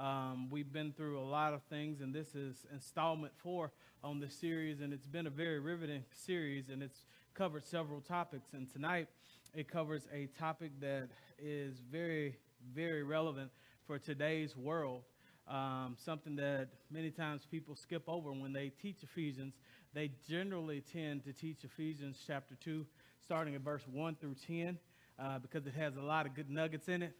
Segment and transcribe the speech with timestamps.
[0.00, 3.70] Um, we've been through a lot of things, and this is installment four
[4.02, 8.54] on the series, and it's been a very riveting series, and it's covered several topics.
[8.54, 9.08] And tonight,
[9.54, 11.08] it covers a topic that
[11.38, 12.38] is very,
[12.74, 13.50] very relevant
[13.86, 15.02] for today's world.
[15.46, 19.52] Um, something that many times people skip over when they teach Ephesians.
[19.92, 22.86] They generally tend to teach Ephesians chapter 2,
[23.22, 24.78] starting at verse 1 through 10,
[25.18, 27.14] uh, because it has a lot of good nuggets in it.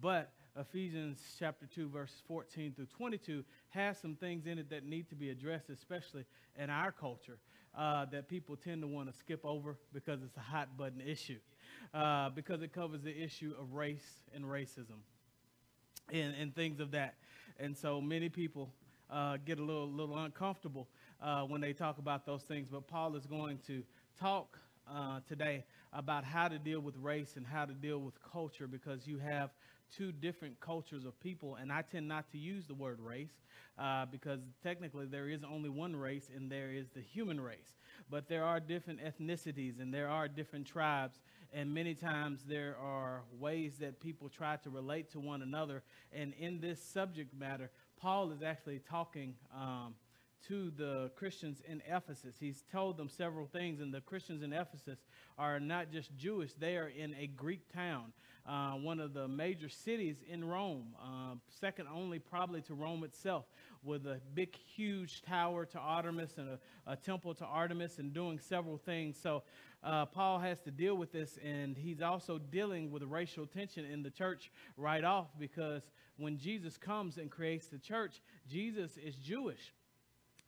[0.00, 5.08] But Ephesians chapter 2, verses 14 through 22 has some things in it that need
[5.08, 6.24] to be addressed, especially
[6.56, 7.38] in our culture,
[7.76, 11.38] uh, that people tend to want to skip over because it's a hot button issue,
[11.92, 15.02] uh, because it covers the issue of race and racism
[16.12, 17.14] and, and things of that.
[17.58, 18.72] And so many people
[19.10, 20.86] uh, get a little, little uncomfortable
[21.20, 22.68] uh, when they talk about those things.
[22.70, 23.82] But Paul is going to
[24.20, 24.56] talk
[24.88, 29.06] uh, today about how to deal with race and how to deal with culture because
[29.06, 29.50] you have
[29.96, 31.56] two different cultures of people.
[31.56, 33.42] And I tend not to use the word race
[33.78, 37.74] uh, because technically there is only one race and there is the human race.
[38.10, 41.20] But there are different ethnicities and there are different tribes.
[41.52, 45.82] And many times there are ways that people try to relate to one another.
[46.12, 47.70] And in this subject matter,
[48.00, 49.94] Paul is actually talking um,
[50.48, 52.36] to the Christians in Ephesus.
[52.38, 54.98] He's told them several things, and the Christians in Ephesus
[55.38, 58.12] are not just Jewish, they are in a Greek town,
[58.46, 63.46] uh, one of the major cities in Rome, uh, second only probably to Rome itself,
[63.82, 68.38] with a big, huge tower to Artemis and a, a temple to Artemis, and doing
[68.38, 69.16] several things.
[69.20, 69.42] So,
[69.82, 74.02] uh, Paul has to deal with this, and he's also dealing with racial tension in
[74.02, 75.82] the church right off because
[76.16, 79.72] when Jesus comes and creates the church, Jesus is Jewish.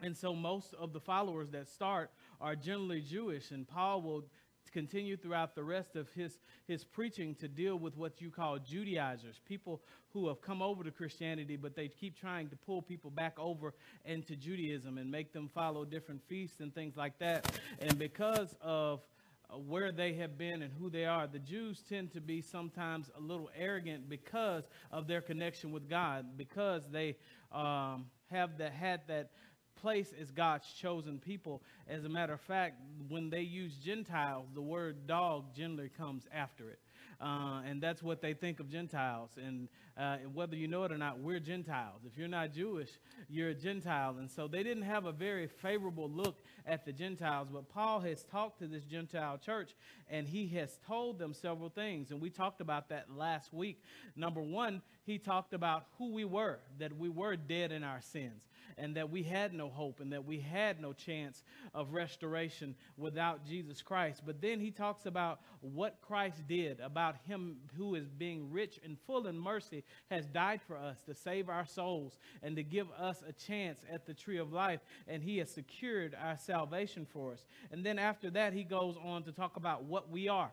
[0.00, 4.24] And so most of the followers that start are generally Jewish, and Paul will
[4.72, 9.40] continue throughout the rest of his, his preaching to deal with what you call Judaizers,
[9.48, 9.80] people
[10.12, 13.72] who have come over to Christianity, but they keep trying to pull people back over
[14.04, 17.58] into Judaism and make them follow different feasts and things like that.
[17.78, 19.00] And because of
[19.48, 23.10] uh, where they have been and who they are, the Jews tend to be sometimes
[23.16, 27.16] a little arrogant because of their connection with God, because they
[27.52, 29.30] um, have that had that
[29.76, 31.62] place as God's chosen people.
[31.88, 36.70] As a matter of fact, when they use Gentiles, the word dog generally comes after
[36.70, 36.78] it.
[37.20, 39.30] Uh, and that's what they think of Gentiles.
[39.42, 42.02] And uh, whether you know it or not, we're Gentiles.
[42.04, 42.90] If you're not Jewish,
[43.30, 44.16] you're a Gentile.
[44.18, 47.48] And so they didn't have a very favorable look at the Gentiles.
[47.50, 49.74] But Paul has talked to this Gentile church,
[50.10, 52.10] and he has told them several things.
[52.10, 53.82] And we talked about that last week.
[54.14, 58.46] Number one, he talked about who we were, that we were dead in our sins
[58.78, 61.42] and that we had no hope and that we had no chance
[61.74, 64.22] of restoration without Jesus Christ.
[64.24, 68.96] But then he talks about what Christ did, about him who is being rich and
[69.06, 73.22] full in mercy, has died for us to save our souls and to give us
[73.26, 77.46] a chance at the tree of life, and he has secured our salvation for us.
[77.70, 80.50] And then after that, he goes on to talk about what we are.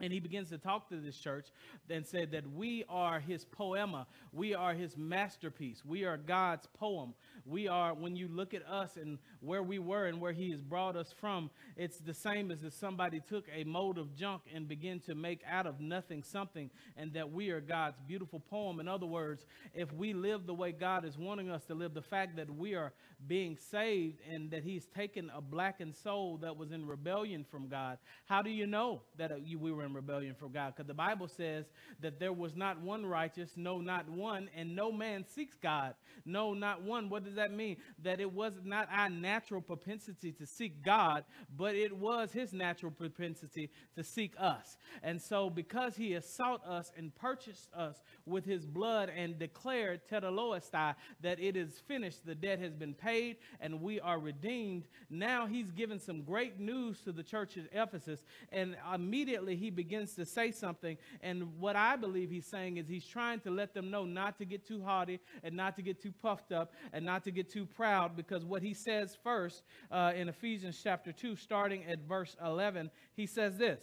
[0.00, 1.48] And he begins to talk to this church
[1.88, 4.06] and said that we are his poema.
[4.32, 5.84] We are his masterpiece.
[5.84, 7.14] We are God's poem.
[7.44, 10.62] We are, when you look at us and where we were and where he has
[10.62, 14.68] brought us from, it's the same as if somebody took a mold of junk and
[14.68, 18.80] began to make out of nothing something, and that we are God's beautiful poem.
[18.80, 22.02] In other words, if we live the way God is wanting us to live, the
[22.02, 22.92] fact that we are
[23.26, 27.98] being saved and that he's taken a blackened soul that was in rebellion from God,
[28.26, 30.74] how do you know that uh, we were in rebellion from God?
[30.74, 31.66] Because the Bible says
[32.00, 35.94] that there was not one righteous, no, not one, and no man seeks God.
[36.24, 37.08] No, not one.
[37.08, 37.76] What does that mean?
[38.02, 41.24] That it was not our natural propensity to seek God,
[41.56, 44.76] but it was his natural propensity to seek us.
[45.02, 50.00] And so, because he has sought us and purchased us with his blood and declared
[50.08, 55.46] tetelestai that it is finished, the debt has been paid, and we are redeemed, now
[55.46, 58.20] he's given some great news to the church at Ephesus,
[58.52, 60.98] and immediately he begins to say something.
[61.22, 64.44] And what I believe he's saying is he's trying to let them know not to
[64.44, 67.64] get too haughty and not to get too puffed up and not to get too
[67.64, 72.90] proud, because what he says first uh, in Ephesians chapter 2, starting at verse 11,
[73.14, 73.80] he says this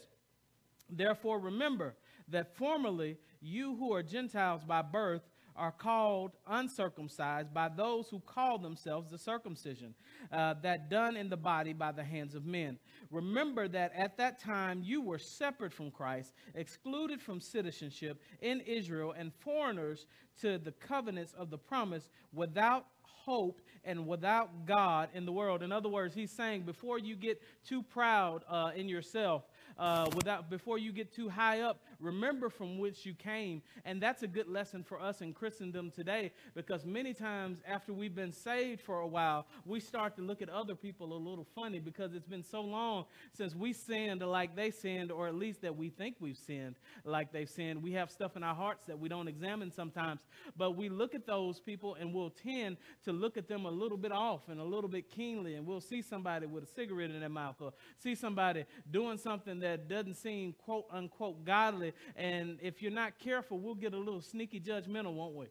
[0.87, 1.95] Therefore, remember
[2.27, 5.23] that formerly you who are Gentiles by birth
[5.57, 9.93] are called uncircumcised by those who call themselves the circumcision,
[10.31, 12.77] uh, that done in the body by the hands of men.
[13.11, 19.13] Remember that at that time you were separate from Christ, excluded from citizenship in Israel,
[19.17, 20.05] and foreigners
[20.41, 22.85] to the covenants of the promise, without
[23.27, 25.61] hope and without God in the world.
[25.61, 29.43] In other words, he's saying before you get too proud uh, in yourself,
[29.77, 33.61] uh, without before you get too high up remember from which you came.
[33.85, 38.15] And that's a good lesson for us in Christendom today because many times after we've
[38.15, 41.79] been saved for a while, we start to look at other people a little funny
[41.79, 45.75] because it's been so long since we sinned like they sinned, or at least that
[45.75, 47.81] we think we've sinned like they've sinned.
[47.81, 50.21] We have stuff in our hearts that we don't examine sometimes,
[50.55, 53.97] but we look at those people and we'll tend to look at them a little
[53.97, 57.19] bit off and a little bit keenly, and we'll see somebody with a cigarette in
[57.19, 61.86] their mouth or see somebody doing something that doesn't seem quote unquote godly.
[62.15, 65.47] And if you're not careful, we'll get a little sneaky judgmental, won't we?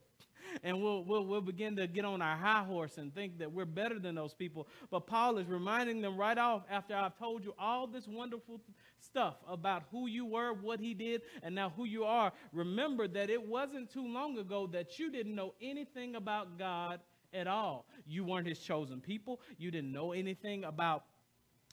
[0.62, 3.64] and we'll, we'll, we'll begin to get on our high horse and think that we're
[3.64, 4.66] better than those people.
[4.90, 8.60] But Paul is reminding them right off after I've told you all this wonderful
[9.00, 12.32] stuff about who you were, what he did, and now who you are.
[12.52, 17.00] Remember that it wasn't too long ago that you didn't know anything about God
[17.32, 17.86] at all.
[18.06, 19.40] You weren't his chosen people.
[19.58, 21.04] You didn't know anything about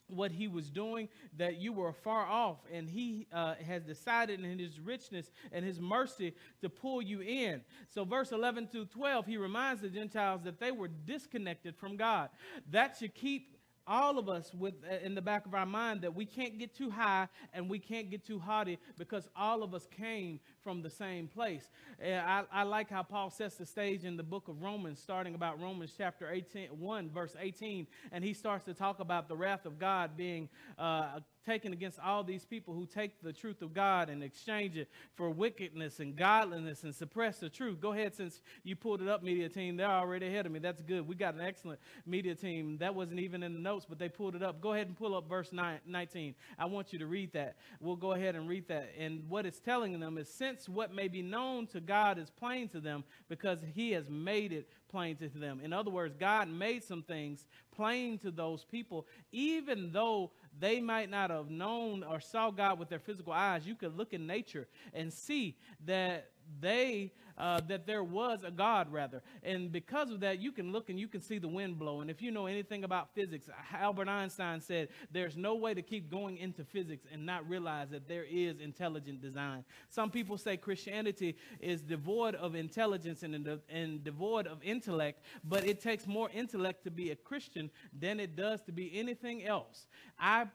[0.08, 4.60] what he was doing, that you were far off, and he uh, has decided in
[4.60, 7.62] his richness and his mercy to pull you in.
[7.90, 12.30] So, verse 11 through 12, he reminds the Gentiles that they were disconnected from God.
[12.72, 13.53] That should keep
[13.88, 16.76] all of us with uh, in the back of our mind that we can't get
[16.76, 20.90] too high and we can't get too haughty because all of us came from the
[20.90, 21.70] same place.
[22.02, 25.62] I, I, like how Paul sets the stage in the book of Romans, starting about
[25.62, 29.78] Romans chapter 18, 1, verse 18, and he starts to talk about the wrath of
[29.78, 34.24] God being uh, taken against all these people who take the truth of God and
[34.24, 37.80] exchange it for wickedness and godliness and suppress the truth.
[37.80, 39.78] Go ahead, since you pulled it up, media team.
[39.78, 40.60] They're already ahead of me.
[40.60, 41.08] That's good.
[41.08, 42.78] We got an excellent media team.
[42.78, 44.62] That wasn't even in the notes, but they pulled it up.
[44.62, 46.36] Go ahead and pull up verse 19.
[46.58, 47.58] I want you to read that.
[47.80, 48.92] We'll go ahead and read that.
[48.98, 52.70] And what it's telling them is since what may be known to God is plain
[52.70, 55.60] to them because he has made it plain to them.
[55.64, 57.46] In other words, God made some things
[57.76, 62.90] plain to those people, even though they might not have known or saw God with
[62.90, 63.66] their physical eyes.
[63.66, 66.30] You could look in nature and see that
[66.60, 69.22] they uh, that there was a God, rather.
[69.44, 72.02] And because of that, you can look and you can see the wind blow.
[72.02, 76.10] And if you know anything about physics, Albert Einstein said there's no way to keep
[76.10, 79.64] going into physics and not realize that there is intelligent design.
[79.90, 85.82] Some people say Christianity is devoid of intelligence and, and devoid of intellect, but it
[85.82, 89.88] takes more intellect to be a Christian than it does to be anything else.
[90.20, 90.46] I,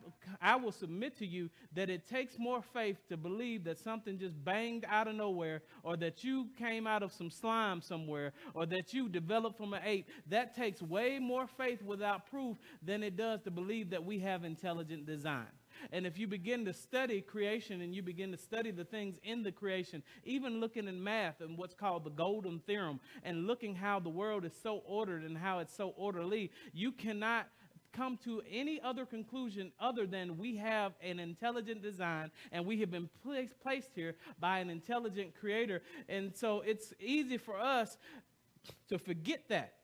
[0.41, 4.43] I will submit to you that it takes more faith to believe that something just
[4.45, 8.67] banged out of nowhere or that you came came out of some slime somewhere or
[8.67, 13.17] that you developed from an ape, that takes way more faith without proof than it
[13.17, 15.47] does to believe that we have intelligent design.
[15.93, 19.43] And if you begin to study creation and you begin to study the things in
[19.43, 24.01] the creation, even looking in math and what's called the golden theorem and looking how
[24.01, 27.49] the world is so ordered and how it's so orderly, you cannot
[27.93, 32.91] come to any other conclusion other than we have an intelligent design and we have
[32.91, 35.83] been placed, placed here by an intelligent creator.
[36.09, 37.99] And so it's easy for us
[38.89, 39.75] to forget that.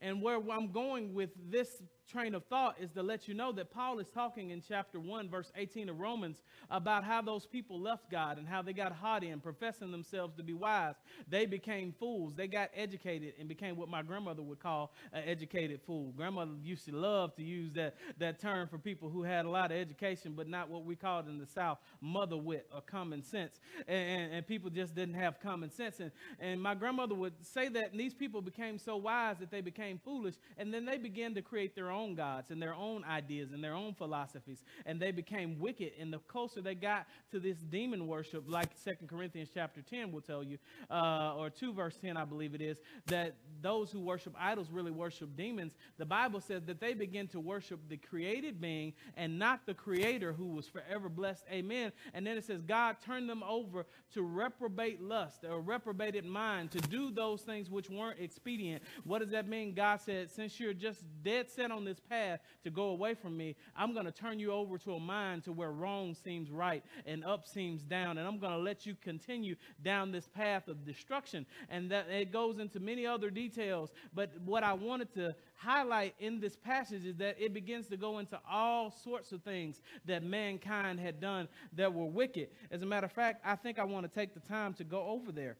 [0.00, 3.70] And where I'm going with this train of thought is to let you know that
[3.70, 8.10] Paul is talking in chapter 1, verse 18 of Romans about how those people left
[8.10, 10.94] God and how they got haughty and professing themselves to be wise.
[11.28, 12.34] They became fools.
[12.34, 16.12] They got educated and became what my grandmother would call an educated fool.
[16.16, 19.72] Grandmother used to love to use that, that term for people who had a lot
[19.72, 23.58] of education, but not what we called in the South mother wit or common sense.
[23.88, 25.98] And, and, and people just didn't have common sense.
[26.00, 29.60] And, and my grandmother would say that, and these people became so wise that they
[29.60, 33.02] became foolish, and then they began to create their own own gods and their own
[33.04, 34.62] ideas and their own philosophies.
[34.84, 35.92] And they became wicked.
[35.98, 40.20] And the closer they got to this demon worship, like Second Corinthians chapter 10 will
[40.20, 40.58] tell you,
[40.90, 44.90] uh, or 2 verse 10, I believe it is, that those who worship idols really
[44.90, 45.72] worship demons.
[45.98, 50.32] The Bible says that they begin to worship the created being and not the creator
[50.32, 51.44] who was forever blessed.
[51.50, 51.92] Amen.
[52.14, 56.78] And then it says, God turned them over to reprobate lust or reprobated mind to
[56.78, 58.82] do those things which weren't expedient.
[59.04, 59.74] What does that mean?
[59.74, 63.56] God said, since you're just dead set on this path to go away from me,
[63.74, 67.24] I'm going to turn you over to a mind to where wrong seems right and
[67.24, 68.18] up seems down.
[68.18, 71.46] And I'm going to let you continue down this path of destruction.
[71.70, 73.90] And that it goes into many other details.
[74.14, 78.18] But what I wanted to highlight in this passage is that it begins to go
[78.18, 82.48] into all sorts of things that mankind had done that were wicked.
[82.70, 85.06] As a matter of fact, I think I want to take the time to go
[85.06, 85.56] over there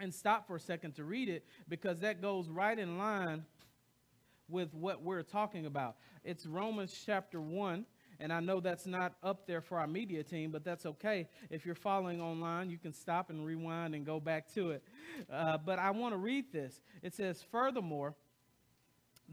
[0.00, 3.44] and stop for a second to read it because that goes right in line
[4.50, 5.96] with what we're talking about.
[6.24, 7.84] It's Romans chapter 1.
[8.22, 11.26] And I know that's not up there for our media team, but that's okay.
[11.48, 14.82] If you're following online, you can stop and rewind and go back to it.
[15.32, 16.82] Uh, but I want to read this.
[17.02, 18.14] It says, Furthermore,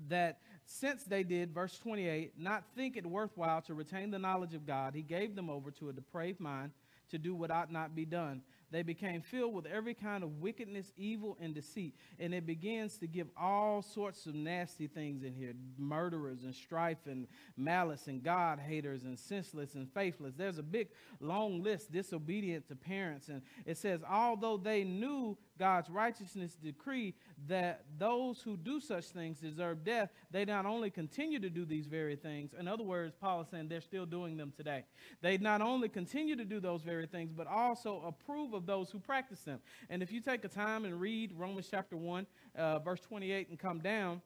[0.08, 4.66] that since they did, verse 28, not think it worthwhile to retain the knowledge of
[4.66, 6.72] God, he gave them over to a depraved mind
[7.10, 8.42] to do what ought not be done.
[8.70, 11.96] They became filled with every kind of wickedness, evil, and deceit.
[12.20, 17.06] And it begins to give all sorts of nasty things in here murderers and strife
[17.06, 20.34] and malice and God haters and senseless and faithless.
[20.36, 20.90] There's a big,
[21.22, 23.30] long list, disobedient to parents.
[23.30, 27.14] And it says, although they knew God's righteousness decree
[27.48, 31.88] that those who do such things deserve death, they not only continue to do these
[31.88, 34.84] very things, in other words, Paul is saying they're still doing them today.
[35.22, 39.00] They not only continue to do those very things, but also approve of those who
[39.00, 39.60] practice them.
[39.90, 43.60] And if you take a time and read Romans chapter 1, uh, verse 28 and
[43.60, 44.22] come down,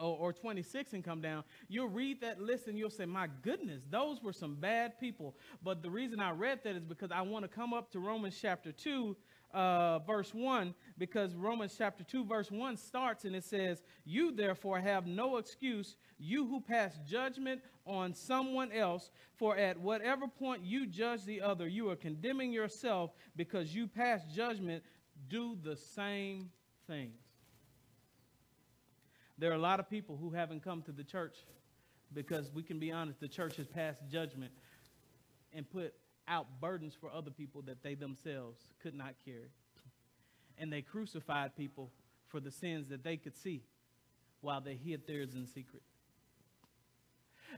[0.00, 4.22] or, 26 and come down, you'll read that list and you'll say, My goodness, those
[4.22, 5.36] were some bad people.
[5.62, 8.38] But the reason I read that is because I want to come up to Romans
[8.40, 9.16] chapter 2
[9.54, 14.80] uh, verse 1 because Romans chapter 2, verse 1 starts and it says, You therefore
[14.80, 20.86] have no excuse, you who pass judgment on someone else, for at whatever point you
[20.86, 24.82] judge the other, you are condemning yourself because you pass judgment.
[25.28, 26.50] Do the same
[26.86, 27.18] things.
[29.38, 31.36] There are a lot of people who haven't come to the church
[32.12, 34.52] because we can be honest, the church has passed judgment
[35.52, 35.94] and put
[36.28, 39.50] out burdens for other people that they themselves could not carry.
[40.58, 41.90] And they crucified people
[42.26, 43.62] for the sins that they could see
[44.40, 45.82] while they hid theirs in secret.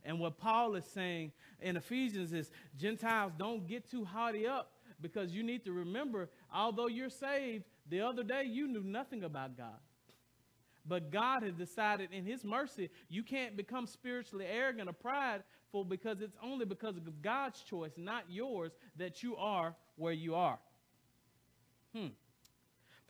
[0.04, 5.32] And what Paul is saying in Ephesians is Gentiles don't get too haughty up because
[5.32, 9.78] you need to remember, although you're saved, the other day you knew nothing about God.
[10.86, 15.42] But God has decided in His mercy, you can't become spiritually arrogant or pride
[15.88, 20.58] because it's only because of God's choice, not yours, that you are where you are.
[21.94, 22.08] Hmm.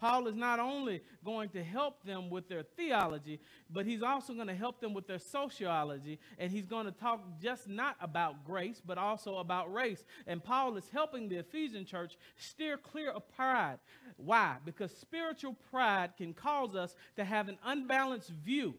[0.01, 3.39] Paul is not only going to help them with their theology,
[3.69, 6.19] but he's also going to help them with their sociology.
[6.39, 10.03] And he's going to talk just not about grace, but also about race.
[10.27, 13.79] And Paul is helping the Ephesian church steer clear of pride.
[14.17, 14.57] Why?
[14.65, 18.77] Because spiritual pride can cause us to have an unbalanced view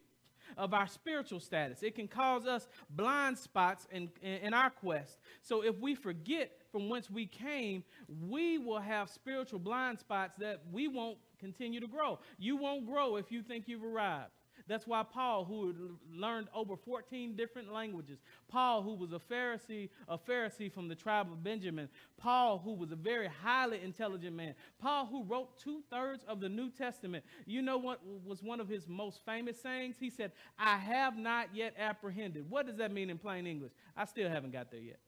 [0.57, 1.83] of our spiritual status.
[1.83, 5.19] It can cause us blind spots in, in, our quest.
[5.41, 10.61] So if we forget from whence we came, we will have spiritual blind spots that
[10.71, 12.19] we won't continue to grow.
[12.37, 14.31] You won't grow if you think you've arrived.
[14.67, 15.73] That's why Paul, who
[16.13, 21.31] learned over 14 different languages, Paul, who was a Pharisee, a Pharisee from the tribe
[21.31, 26.23] of Benjamin, Paul, who was a very highly intelligent man, Paul, who wrote two thirds
[26.27, 27.23] of the New Testament.
[27.45, 29.95] You know what was one of his most famous sayings?
[29.99, 32.49] He said, I have not yet apprehended.
[32.49, 33.71] What does that mean in plain English?
[33.95, 34.99] I still haven't got there yet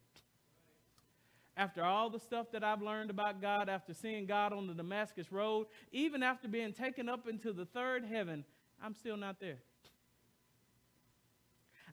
[1.56, 5.32] after all the stuff that I've learned about God, after seeing God on the Damascus
[5.32, 8.44] Road, even after being taken up into the third heaven,
[8.84, 9.60] I'm still not there.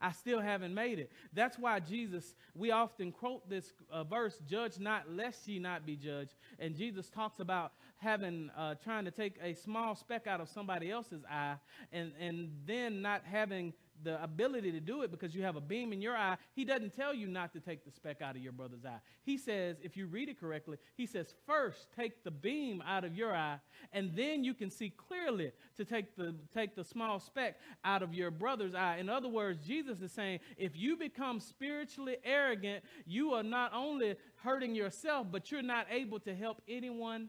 [0.00, 1.12] I still haven't made it.
[1.34, 5.94] That's why Jesus, we often quote this uh, verse, judge not lest ye not be
[5.94, 6.34] judged.
[6.58, 10.90] And Jesus talks about having, uh, trying to take a small speck out of somebody
[10.90, 11.56] else's eye
[11.92, 15.92] and, and then not having the ability to do it because you have a beam
[15.92, 18.52] in your eye, he doesn't tell you not to take the speck out of your
[18.52, 19.00] brother's eye.
[19.22, 23.14] He says, if you read it correctly, he says, first take the beam out of
[23.14, 23.58] your eye,
[23.92, 28.14] and then you can see clearly to take the, take the small speck out of
[28.14, 28.98] your brother's eye.
[28.98, 34.16] In other words, Jesus is saying, if you become spiritually arrogant, you are not only
[34.36, 37.28] hurting yourself, but you're not able to help anyone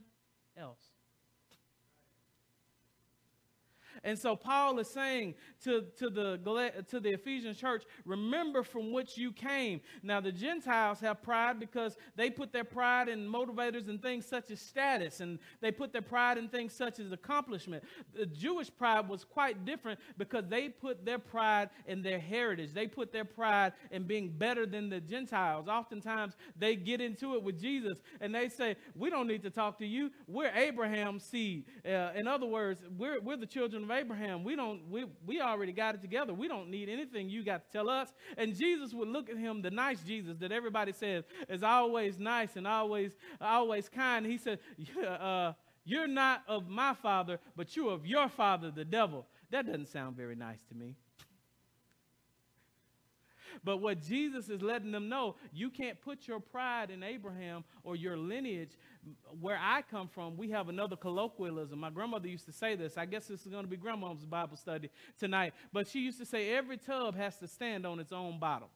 [0.58, 0.91] else.
[4.04, 9.18] And so Paul is saying to, to, the, to the Ephesian church, remember from which
[9.18, 9.82] you came.
[10.02, 14.50] Now, the Gentiles have pride because they put their pride in motivators and things such
[14.50, 17.84] as status, and they put their pride in things such as accomplishment.
[18.14, 22.74] The Jewish pride was quite different because they put their pride in their heritage.
[22.74, 25.68] They put their pride in being better than the Gentiles.
[25.68, 29.78] Oftentimes, they get into it with Jesus and they say, We don't need to talk
[29.80, 30.12] to you.
[30.28, 31.66] We're Abraham's seed.
[31.86, 34.44] Uh, in other words, we're, we're the children of Abraham.
[34.44, 36.34] We don't we we already got it together.
[36.34, 38.14] We don't need anything you got to tell us.
[38.38, 42.56] And Jesus would look at him, the nice Jesus that everybody says is always nice
[42.56, 44.26] and always always kind.
[44.26, 44.60] He said,
[45.06, 49.88] uh, "You're not of my father, but you're of your father, the devil." That doesn't
[49.88, 50.96] sound very nice to me.
[53.64, 57.96] But what Jesus is letting them know, you can't put your pride in Abraham or
[57.96, 58.72] your lineage.
[59.40, 61.80] Where I come from, we have another colloquialism.
[61.80, 62.98] My grandmother used to say this.
[62.98, 64.90] I guess this is going to be grandma's Bible study
[65.20, 65.54] tonight.
[65.74, 68.68] But she used to say every tub has to stand on its own bottom.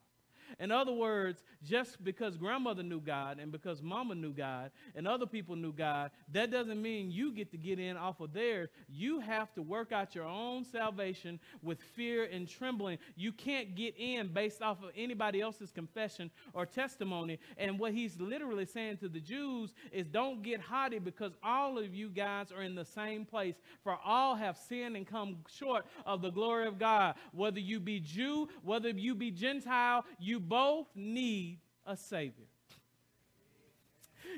[0.59, 5.25] In other words, just because grandmother knew God and because mama knew God and other
[5.25, 8.69] people knew God, that doesn't mean you get to get in off of theirs.
[8.87, 12.99] You have to work out your own salvation with fear and trembling.
[13.15, 17.39] You can't get in based off of anybody else's confession or testimony.
[17.57, 21.93] And what he's literally saying to the Jews is don't get haughty because all of
[21.93, 23.55] you guys are in the same place.
[23.83, 27.15] For all have sinned and come short of the glory of God.
[27.33, 32.45] Whether you be Jew, whether you be Gentile, you both need a Savior.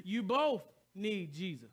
[0.03, 0.63] You both
[0.95, 1.71] need Jesus.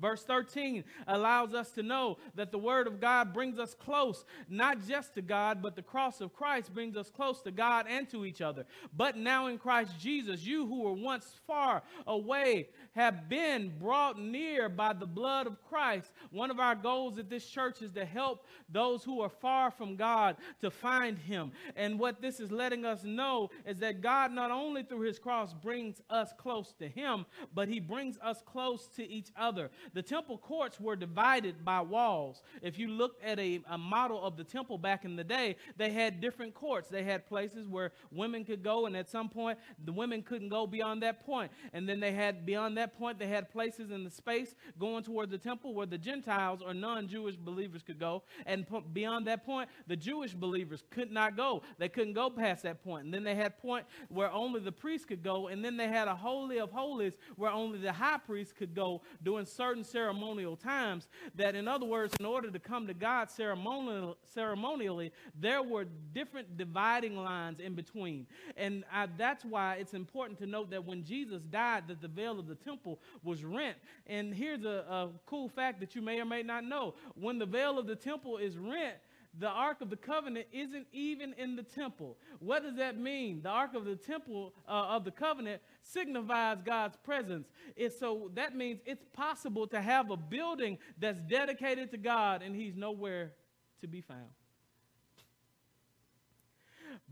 [0.00, 4.86] Verse 13 allows us to know that the Word of God brings us close, not
[4.86, 8.24] just to God, but the cross of Christ brings us close to God and to
[8.24, 8.64] each other.
[8.96, 14.68] But now in Christ Jesus, you who were once far away have been brought near
[14.68, 16.10] by the blood of Christ.
[16.30, 19.96] One of our goals at this church is to help those who are far from
[19.96, 21.52] God to find Him.
[21.76, 25.52] And what this is letting us know is that God, not only through His cross,
[25.52, 29.70] brings us close to Him, but He brings us close to each other.
[29.94, 32.42] The temple courts were divided by walls.
[32.62, 35.90] If you looked at a, a model of the temple back in the day, they
[35.90, 36.88] had different courts.
[36.88, 40.66] They had places where women could go, and at some point, the women couldn't go
[40.66, 41.50] beyond that point.
[41.72, 45.30] And then they had beyond that point, they had places in the space going toward
[45.30, 48.22] the temple where the Gentiles or non Jewish believers could go.
[48.46, 51.62] And beyond that point, the Jewish believers could not go.
[51.78, 53.04] They couldn't go past that point.
[53.04, 55.48] And then they had point where only the priest could go.
[55.48, 59.02] And then they had a holy of holies where only the high priest could go
[59.22, 61.08] doing certain ceremonial times.
[61.34, 66.56] That, in other words, in order to come to God ceremonial, ceremonially, there were different
[66.56, 68.26] dividing lines in between.
[68.56, 72.38] And I, that's why it's important to note that when Jesus died, that the veil
[72.38, 73.76] of the temple was rent.
[74.06, 76.94] And here's a, a cool fact that you may or may not know.
[77.14, 78.96] When the veil of the temple is rent,
[79.38, 82.18] the Ark of the Covenant isn't even in the temple.
[82.40, 83.42] What does that mean?
[83.42, 87.48] The Ark of the Temple uh, of the Covenant signifies God's presence.
[87.76, 92.56] It's, so that means it's possible to have a building that's dedicated to God and
[92.56, 93.32] He's nowhere
[93.80, 94.30] to be found.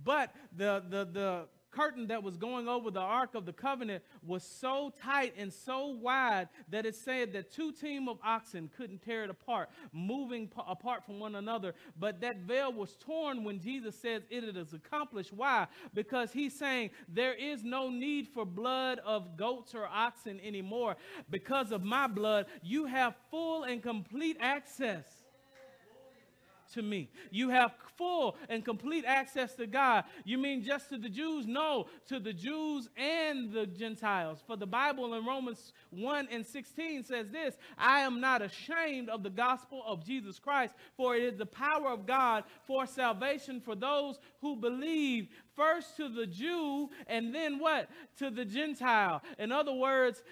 [0.02, 4.42] But the, the, the curtain that was going over the Ark of the Covenant was
[4.42, 9.24] so tight and so wide that it said that two team of oxen couldn't tear
[9.24, 11.74] it apart, moving p- apart from one another.
[11.98, 15.32] But that veil was torn when Jesus says it is accomplished.
[15.32, 15.66] Why?
[15.94, 20.96] Because he's saying there is no need for blood of goats or oxen anymore.
[21.30, 25.04] Because of my blood, you have full and complete access
[26.74, 27.10] to me.
[27.30, 30.04] You have full and complete access to God.
[30.24, 31.46] You mean just to the Jews?
[31.46, 34.42] No, to the Jews and the Gentiles.
[34.46, 39.22] For the Bible in Romans 1 and 16 says this I am not ashamed of
[39.22, 43.74] the gospel of Jesus Christ, for it is the power of God for salvation for
[43.74, 45.28] those who believe,
[45.58, 47.90] first to the Jew and then what?
[48.18, 49.22] To the Gentile.
[49.38, 50.22] In other words,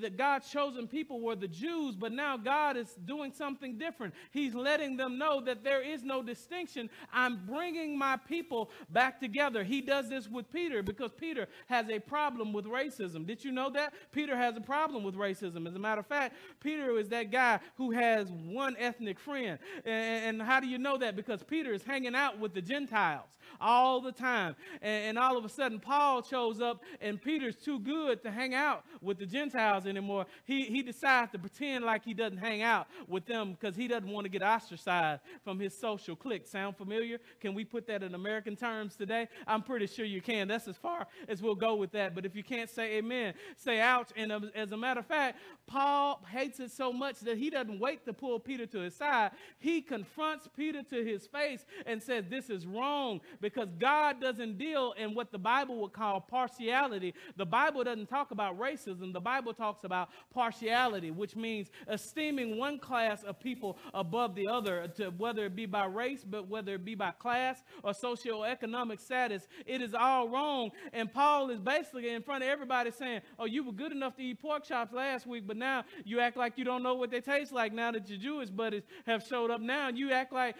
[0.00, 4.14] the God's chosen people were the Jews, but now God is doing something different.
[4.30, 6.90] He's letting them know that there is no distinction.
[7.12, 9.64] I'm bringing my people back together.
[9.64, 13.26] He does this with Peter because Peter has a problem with racism.
[13.26, 13.94] Did you know that?
[14.12, 15.66] Peter has a problem with racism.
[15.66, 19.58] As a matter of fact, Peter is that guy who has one ethnic friend.
[19.84, 21.16] And, how do you know that?
[21.16, 23.26] Because Peter is hanging out with the Gentiles
[23.60, 24.54] all the time.
[24.82, 28.54] And, and, all of a sudden, Paul shows up, and Peter's too good to hang
[28.54, 30.26] out with the Gentiles anymore.
[30.44, 34.08] He, he decides to pretend like he doesn't hang out with them because he doesn't
[34.08, 36.46] want to get ostracized from his social clique.
[36.46, 37.18] Sound familiar?
[37.40, 39.28] Can we put that in American terms today?
[39.46, 40.48] I'm pretty sure you can.
[40.48, 42.14] That's as far as we'll go with that.
[42.14, 44.10] But if you can't say amen, say ouch.
[44.16, 48.04] And as a matter of fact, Paul hates it so much that he doesn't wait
[48.04, 49.32] to pull Peter to his side.
[49.58, 54.94] He confronts Peter to his face and says, This is wrong because God doesn't deal
[54.98, 57.14] in what the Bible would call partiality.
[57.36, 62.78] The Bible doesn't talk about racism, the Bible talks about partiality, which means esteeming one
[62.78, 66.84] class of people above the other, to, whether it be by race, but whether it
[66.84, 69.46] be by class or socioeconomic status.
[69.66, 70.70] It is all wrong.
[70.92, 74.22] And Paul is basically in front of everybody saying, Oh, you were good enough to
[74.22, 77.20] eat pork chops last week, but now you act like you don't know what they
[77.20, 79.60] taste like now that your Jewish buddies have showed up.
[79.60, 80.56] Now you act like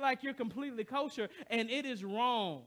[0.00, 2.62] like you're completely kosher, and it is wrong.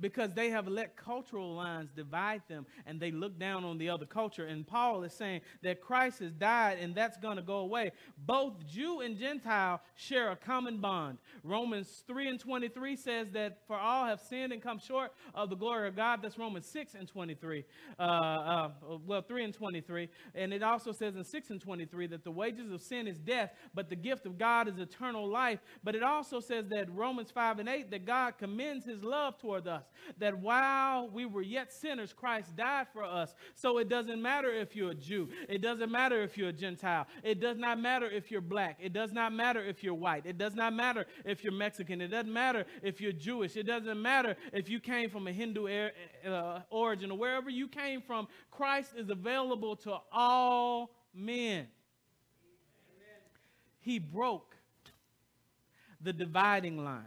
[0.00, 4.06] Because they have let cultural lines divide them and they look down on the other
[4.06, 4.46] culture.
[4.46, 7.92] And Paul is saying that Christ has died and that's going to go away.
[8.18, 11.18] Both Jew and Gentile share a common bond.
[11.42, 15.56] Romans 3 and 23 says that for all have sinned and come short of the
[15.56, 16.22] glory of God.
[16.22, 17.64] That's Romans 6 and 23.
[17.98, 18.70] Uh, uh,
[19.06, 20.08] well, 3 and 23.
[20.34, 23.52] And it also says in 6 and 23 that the wages of sin is death,
[23.74, 25.60] but the gift of God is eternal life.
[25.82, 29.66] But it also says that Romans 5 and 8 that God commends his love toward
[29.66, 29.84] us,
[30.18, 33.34] that while we were yet sinners, Christ died for us.
[33.54, 37.06] So it doesn't matter if you're a Jew, it doesn't matter if you're a Gentile,
[37.22, 40.38] it does not matter if you're black, it does not matter if you're white, it
[40.38, 44.36] does not matter if you're Mexican, it doesn't matter if you're Jewish, it doesn't matter
[44.52, 45.88] if you came from a Hindu
[46.26, 51.66] uh, origin or wherever you came from, Christ is available to all men.
[53.80, 54.56] He broke
[56.00, 57.04] the dividing line.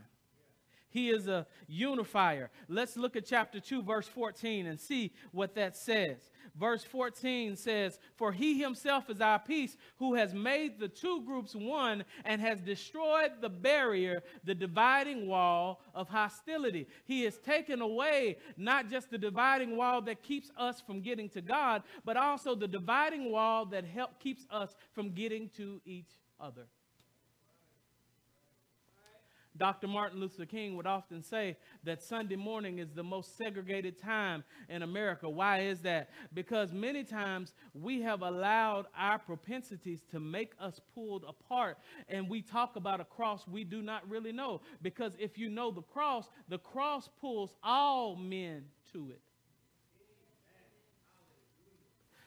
[0.91, 2.51] He is a unifier.
[2.67, 6.29] Let's look at chapter 2, verse 14, and see what that says.
[6.59, 11.55] Verse 14 says, For he himself is our peace, who has made the two groups
[11.55, 16.87] one and has destroyed the barrier, the dividing wall of hostility.
[17.05, 21.41] He has taken away not just the dividing wall that keeps us from getting to
[21.41, 26.67] God, but also the dividing wall that help, keeps us from getting to each other.
[29.61, 29.85] Dr.
[29.85, 34.81] Martin Luther King would often say that Sunday morning is the most segregated time in
[34.81, 35.29] America.
[35.29, 36.09] Why is that?
[36.33, 41.77] Because many times we have allowed our propensities to make us pulled apart,
[42.09, 44.61] and we talk about a cross we do not really know.
[44.81, 49.21] Because if you know the cross, the cross pulls all men to it,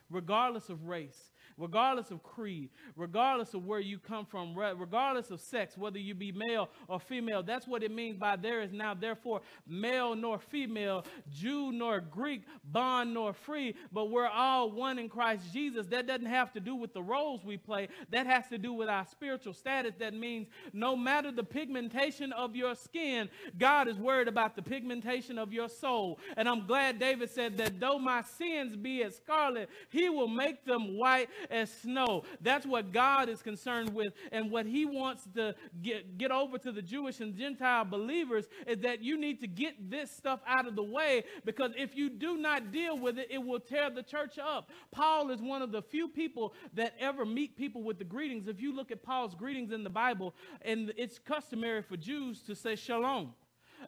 [0.09, 5.77] regardless of race regardless of creed, regardless of where you come from, regardless of sex,
[5.77, 7.43] whether you be male or female.
[7.43, 12.43] That's what it means by there is now, therefore, male nor female, Jew nor Greek,
[12.64, 15.87] bond nor free, but we're all one in Christ Jesus.
[15.87, 18.88] That doesn't have to do with the roles we play, that has to do with
[18.88, 19.95] our spiritual status.
[19.99, 25.38] That means no matter the pigmentation of your skin, God is worried about the pigmentation
[25.38, 26.19] of your soul.
[26.37, 30.64] And I'm glad David said that though my sins be as scarlet, he will make
[30.64, 32.24] them white as snow.
[32.40, 34.12] That's what God is concerned with.
[34.33, 38.78] And what he wants to get, get over to the Jewish and Gentile believers is
[38.80, 42.37] that you need to get this stuff out of the way because if you do
[42.37, 44.70] not deal with it, it will tear the church up.
[44.90, 48.48] Paul is one of the few people that ever meet people with the greetings.
[48.48, 52.54] If you look at Paul's greetings in the Bible, and it's customary for Jews to
[52.54, 53.35] say shalom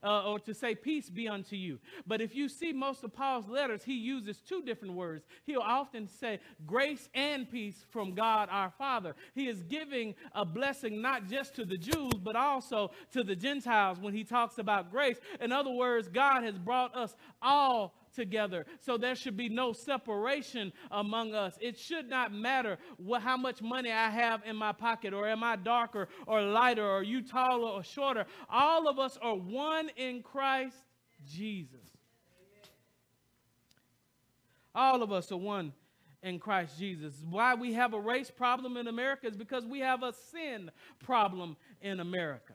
[0.02, 1.78] uh, or to say peace be unto you.
[2.06, 5.26] But if you see most of Paul's letters, he uses two different words.
[5.44, 9.14] He'll often say grace and peace from God our Father.
[9.34, 13.98] He is giving a blessing not just to the Jews, but also to the Gentiles
[14.00, 15.18] when he talks about grace.
[15.40, 18.66] In other words, God has brought us all together.
[18.80, 21.56] So there should be no separation among us.
[21.60, 25.44] It should not matter what, how much money I have in my pocket, or am
[25.44, 28.26] I darker or lighter, or you taller or shorter.
[28.50, 30.76] All of us are one in Christ
[31.24, 31.90] Jesus.
[34.74, 35.72] All of us are one
[36.22, 37.14] in Christ Jesus.
[37.28, 41.56] Why we have a race problem in America is because we have a sin problem
[41.80, 42.54] in America.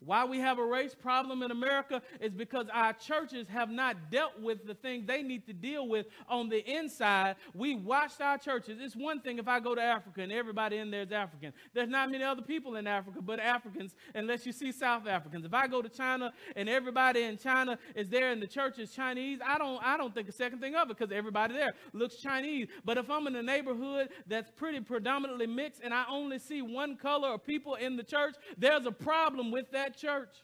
[0.00, 4.40] Why we have a race problem in America is because our churches have not dealt
[4.40, 7.34] with the things they need to deal with on the inside.
[7.52, 8.78] We watched our churches.
[8.80, 11.52] It's one thing if I go to Africa and everybody in there is African.
[11.74, 15.44] There's not many other people in Africa but Africans, unless you see South Africans.
[15.44, 18.92] If I go to China and everybody in China is there and the church is
[18.92, 22.16] Chinese, I don't I don't think a second thing of it because everybody there looks
[22.16, 22.68] Chinese.
[22.84, 26.96] But if I'm in a neighborhood that's pretty predominantly mixed and I only see one
[26.96, 30.34] color of people in the church, there's a problem with that that church.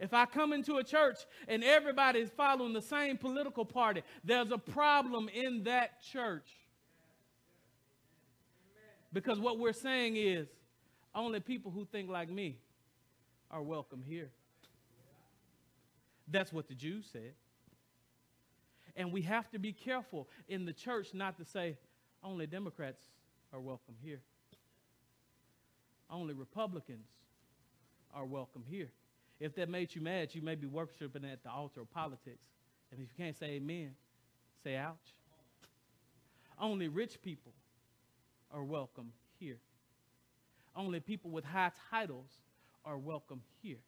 [0.00, 1.18] If I come into a church
[1.48, 6.48] and everybody is following the same political party, there's a problem in that church.
[9.12, 10.48] Because what we're saying is
[11.14, 12.58] only people who think like me
[13.50, 14.30] are welcome here.
[16.28, 17.34] That's what the Jews said.
[18.96, 21.76] And we have to be careful in the church not to say
[22.22, 23.02] only Democrats
[23.52, 24.20] are welcome here.
[26.10, 27.06] Only Republicans
[28.14, 28.90] are welcome here.
[29.40, 32.44] If that made you mad, you may be worshiping at the altar of politics.
[32.90, 33.90] And if you can't say amen,
[34.62, 35.14] say ouch.
[36.60, 37.52] Only rich people
[38.52, 39.58] are welcome here.
[40.76, 42.30] Only people with high titles
[42.84, 43.78] are welcome here.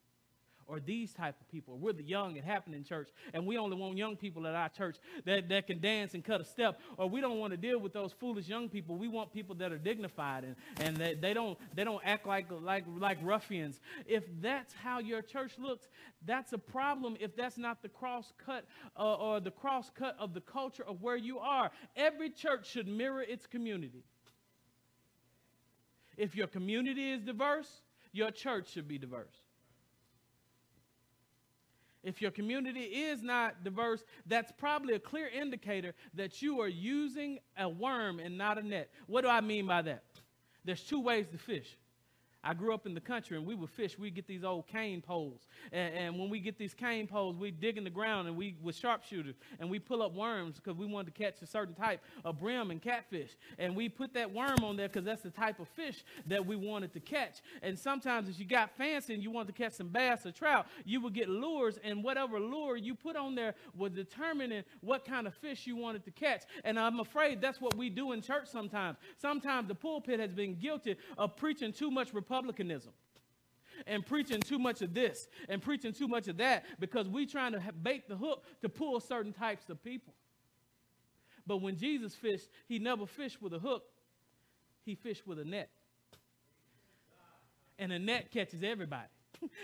[0.68, 1.78] Or these type of people.
[1.78, 4.96] We're the young and happening church, and we only want young people at our church
[5.24, 7.92] that, that can dance and cut a step, or we don't want to deal with
[7.92, 8.96] those foolish young people.
[8.96, 12.46] We want people that are dignified and, and that they don't they don't act like
[12.62, 13.80] like like ruffians.
[14.06, 15.88] If that's how your church looks,
[16.24, 18.64] that's a problem if that's not the cross cut
[18.98, 21.70] uh, or the cross cut of the culture of where you are.
[21.96, 24.04] Every church should mirror its community.
[26.16, 29.36] If your community is diverse, your church should be diverse.
[32.06, 37.40] If your community is not diverse, that's probably a clear indicator that you are using
[37.58, 38.90] a worm and not a net.
[39.08, 40.04] What do I mean by that?
[40.64, 41.76] There's two ways to fish.
[42.46, 43.98] I grew up in the country and we would fish.
[43.98, 45.40] We'd get these old cane poles.
[45.72, 48.54] And, and, when we get these cane poles, we dig in the ground and we
[48.62, 52.00] with sharpshooters and we pull up worms because we wanted to catch a certain type
[52.24, 53.30] of brim and catfish.
[53.58, 56.54] And we put that worm on there because that's the type of fish that we
[56.54, 57.40] wanted to catch.
[57.62, 60.66] And sometimes if you got fancy and you wanted to catch some bass or trout,
[60.84, 65.26] you would get lures and whatever lure you put on there was determining what kind
[65.26, 66.44] of fish you wanted to catch.
[66.64, 68.98] And I'm afraid that's what we do in church sometimes.
[69.16, 72.92] Sometimes the pulpit has been guilty of preaching too much republicanism
[73.86, 77.52] and preaching too much of this and preaching too much of that because we trying
[77.52, 80.14] to bait the hook to pull certain types of people.
[81.46, 83.84] But when Jesus fished, he never fished with a hook,
[84.84, 85.70] he fished with a net.
[87.78, 89.08] And a net catches everybody.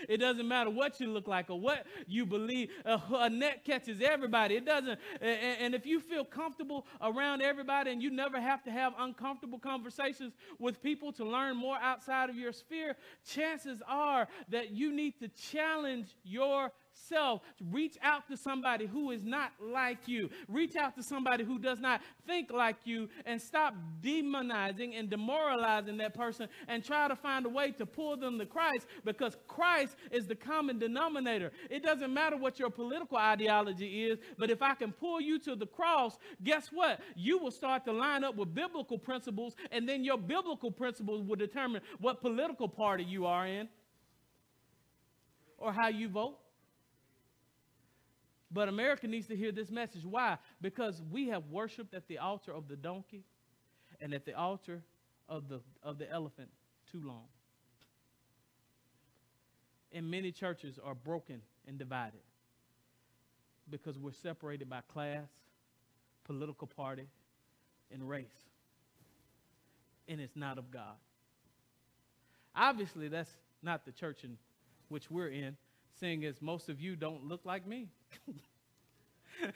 [0.09, 2.69] It doesn't matter what you look like or what you believe.
[2.85, 4.55] A, a net catches everybody.
[4.55, 4.99] It doesn't.
[5.21, 9.59] And, and, if you feel comfortable around everybody and you never have to have uncomfortable
[9.59, 15.19] conversations with people to learn more outside of your sphere, chances are that you need
[15.19, 17.41] to challenge your self.
[17.71, 20.29] Reach out to somebody who is not like you.
[20.47, 25.97] Reach out to somebody who does not think like you and stop demonizing and demoralizing
[25.97, 29.95] that person and try to find a way to pull them to Christ because Christ
[30.11, 31.51] is the common denominator.
[31.69, 35.55] It doesn't matter what your political ideology is, but if I can pull you to
[35.55, 36.99] the cross, guess what?
[37.15, 41.35] You will start to line up with biblical principles, and then your biblical principles will
[41.35, 43.67] determine what political party you are in
[45.57, 46.37] or how you vote.
[48.53, 50.05] But America needs to hear this message.
[50.05, 50.37] Why?
[50.61, 53.23] Because we have worshiped at the altar of the donkey
[53.99, 54.83] and at the altar
[55.27, 56.49] of the, of the elephant
[56.91, 57.25] too long.
[59.91, 62.21] And many churches are broken and divided
[63.69, 65.27] because we're separated by class,
[66.25, 67.07] political party,
[67.91, 68.25] and race.
[70.07, 70.97] And it's not of God.
[72.55, 73.31] Obviously, that's
[73.63, 74.37] not the church in
[74.89, 75.55] which we're in,
[75.99, 77.87] seeing as most of you don't look like me.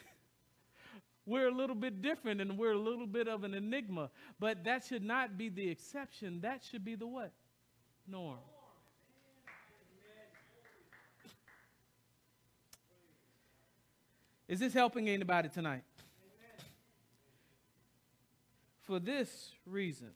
[1.25, 4.09] we're a little bit different and we're a little bit of an enigma.
[4.39, 6.41] But that should not be the exception.
[6.41, 7.31] That should be the what?
[8.07, 8.37] Norm.
[14.47, 15.83] Is this helping anybody tonight?
[18.81, 20.11] For this reason,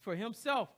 [0.00, 0.70] for himself,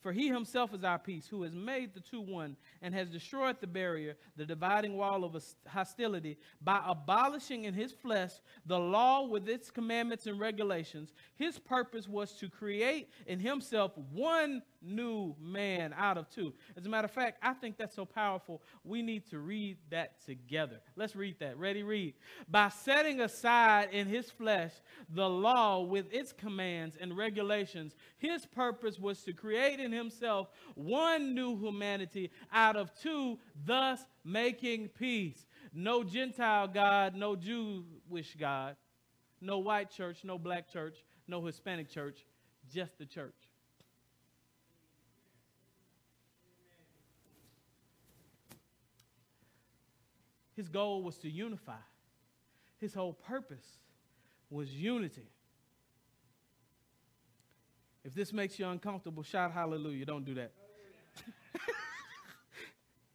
[0.00, 3.56] for he himself is our peace, who has made the two one and has destroyed
[3.60, 8.32] the barrier, the dividing wall of hostility, by abolishing in his flesh
[8.66, 11.12] the law with its commandments and regulations.
[11.36, 16.52] His purpose was to create in himself one new man out of two.
[16.76, 18.62] As a matter of fact, I think that's so powerful.
[18.84, 20.80] We need to read that together.
[20.96, 21.58] Let's read that.
[21.58, 22.14] Ready, read.
[22.48, 24.72] By setting aside in his flesh
[25.08, 31.34] the law with its commands and regulations, his purpose was to create in himself one
[31.34, 35.46] new humanity out of two, thus making peace.
[35.72, 38.76] No Gentile God, no Jewish God,
[39.40, 42.24] no white church, no black church, no Hispanic church,
[42.72, 43.49] just the church.
[50.60, 51.80] His goal was to unify.
[52.82, 53.64] His whole purpose
[54.50, 55.30] was unity.
[58.04, 60.04] If this makes you uncomfortable, shout hallelujah.
[60.04, 60.52] Don't do that.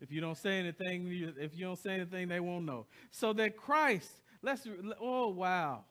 [0.01, 2.87] if you don't say anything, if you don't say anything, they won't know.
[3.11, 4.09] So that Christ,
[4.41, 4.67] let's,
[4.99, 5.83] oh, wow.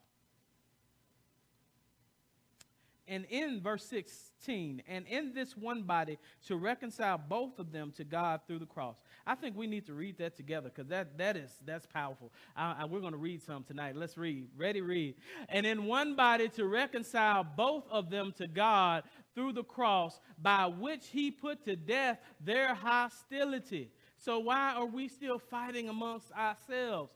[3.06, 8.02] And in verse 16, and in this one body to reconcile both of them to
[8.02, 8.96] God through the cross.
[9.26, 12.30] I think we need to read that together because that, that is that's powerful.
[12.88, 13.96] We're going to read some tonight.
[13.96, 14.48] Let's read.
[14.56, 15.14] Ready, read.
[15.48, 20.66] And in one body to reconcile both of them to God through the cross, by
[20.66, 23.90] which he put to death their hostility.
[24.16, 27.12] So why are we still fighting amongst ourselves?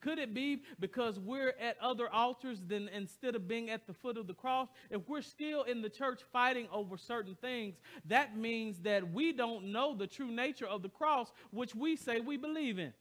[0.00, 4.18] Could it be because we're at other altars than instead of being at the foot
[4.18, 4.68] of the cross?
[4.90, 9.72] If we're still in the church fighting over certain things, that means that we don't
[9.72, 12.92] know the true nature of the cross, which we say we believe in.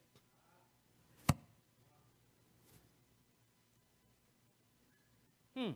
[5.57, 5.71] Hmm.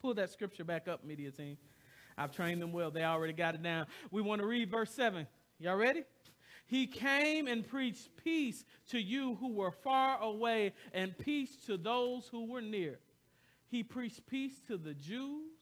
[0.00, 1.58] Pull that scripture back up, media team.
[2.16, 2.90] I've trained them well.
[2.90, 3.86] They already got it down.
[4.10, 5.26] We want to read verse 7.
[5.58, 6.04] Y'all ready?
[6.66, 12.26] He came and preached peace to you who were far away and peace to those
[12.28, 12.98] who were near.
[13.68, 15.52] He preached peace to the Jews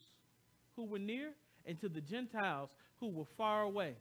[0.76, 1.32] who were near
[1.66, 3.96] and to the Gentiles who were far away.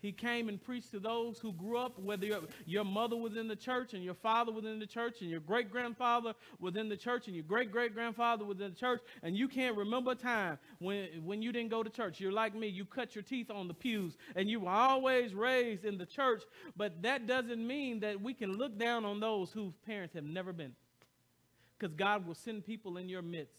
[0.00, 3.48] He came and preached to those who grew up, whether your, your mother was in
[3.48, 6.88] the church and your father was in the church and your great grandfather was in
[6.88, 10.12] the church and your great great grandfather was in the church, and you can't remember
[10.12, 12.20] a time when, when you didn't go to church.
[12.20, 15.84] You're like me, you cut your teeth on the pews and you were always raised
[15.84, 16.44] in the church,
[16.76, 20.52] but that doesn't mean that we can look down on those whose parents have never
[20.52, 20.74] been.
[21.76, 23.54] Because God will send people in your midst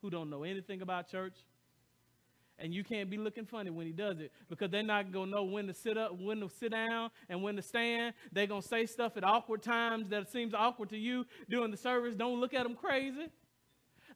[0.00, 1.34] who don't know anything about church
[2.58, 5.44] and you can't be looking funny when he does it because they're not gonna know
[5.44, 8.14] when to sit up, when to sit down, and when to stand.
[8.32, 12.14] They're gonna say stuff at awkward times that seems awkward to you during the service.
[12.14, 13.28] Don't look at them crazy.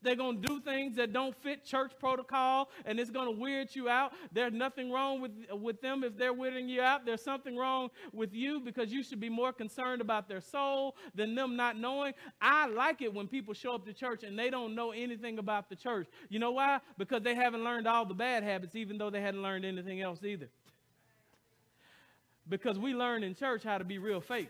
[0.02, 3.74] They're going to do things that don't fit church protocol and it's going to weird
[3.74, 4.12] you out.
[4.32, 7.04] There's nothing wrong with, with them if they're weirding you out.
[7.04, 11.34] There's something wrong with you because you should be more concerned about their soul than
[11.34, 12.14] them not knowing.
[12.40, 15.68] I like it when people show up to church and they don't know anything about
[15.68, 16.06] the church.
[16.28, 16.80] You know why?
[16.96, 20.22] Because they haven't learned all the bad habits, even though they hadn't learned anything else
[20.22, 20.48] either.
[22.48, 24.48] Because we learn in church how to be real fake.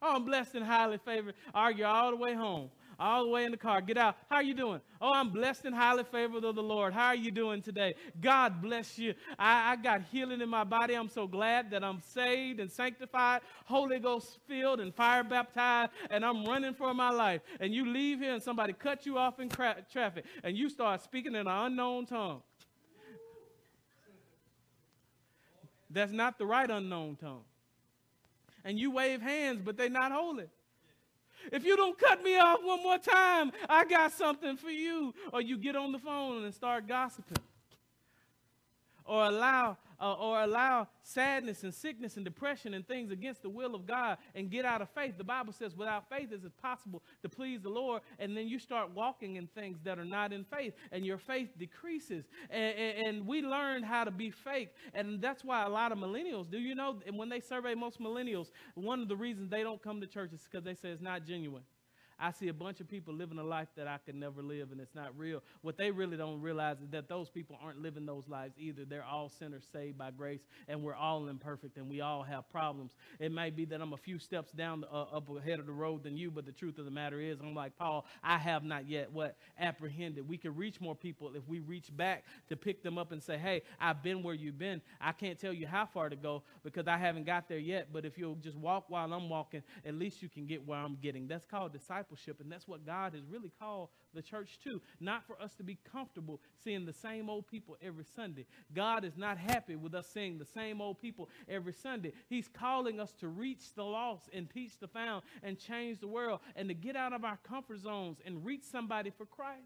[0.00, 1.34] Oh, I'm blessed and highly favored.
[1.54, 3.80] Argue all the way home all the way in the car.
[3.80, 4.16] Get out.
[4.28, 4.80] How are you doing?
[5.00, 6.92] Oh, I'm blessed and highly favored of the Lord.
[6.92, 7.94] How are you doing today?
[8.20, 9.14] God bless you.
[9.38, 10.94] I, I got healing in my body.
[10.94, 16.24] I'm so glad that I'm saved and sanctified, Holy Ghost filled and fire baptized, and
[16.24, 17.40] I'm running for my life.
[17.60, 21.02] And you leave here and somebody cut you off in cra- traffic, and you start
[21.02, 22.42] speaking in an unknown tongue.
[25.90, 27.44] That's not the right unknown tongue.
[28.64, 30.46] And you wave hands, but they're not holy.
[31.50, 35.14] If you don't cut me off one more time, I got something for you.
[35.32, 37.38] Or you get on the phone and start gossiping.
[39.04, 43.74] Or allow uh, or allow sadness and sickness and depression and things against the will
[43.74, 45.16] of God and get out of faith.
[45.16, 48.58] The Bible says without faith is it possible to please the Lord, and then you
[48.58, 52.24] start walking in things that are not in faith, and your faith decreases.
[52.50, 55.98] And, and, and we learned how to be fake, and that's why a lot of
[55.98, 59.80] millennials, do you know, when they survey most millennials, one of the reasons they don't
[59.80, 61.62] come to church is because they say it's not genuine.
[62.18, 64.80] I see a bunch of people living a life that I could never live, and
[64.80, 65.42] it's not real.
[65.62, 68.84] What they really don't realize is that those people aren't living those lives either.
[68.84, 72.92] They're all sinners saved by grace, and we're all imperfect, and we all have problems.
[73.18, 76.04] It may be that I'm a few steps down, uh, up ahead of the road
[76.04, 78.88] than you, but the truth of the matter is, I'm like Paul, I have not
[78.88, 80.28] yet what apprehended.
[80.28, 83.38] We can reach more people if we reach back to pick them up and say,
[83.38, 84.80] Hey, I've been where you've been.
[85.00, 88.04] I can't tell you how far to go because I haven't got there yet, but
[88.04, 91.26] if you'll just walk while I'm walking, at least you can get where I'm getting.
[91.26, 92.40] That's called discipleship discipleship.
[92.40, 94.80] And that's what God has really called the church to.
[95.00, 98.46] Not for us to be comfortable seeing the same old people every Sunday.
[98.74, 102.12] God is not happy with us seeing the same old people every Sunday.
[102.28, 106.40] He's calling us to reach the lost and teach the found and change the world
[106.56, 109.60] and to get out of our comfort zones and reach somebody for Christ.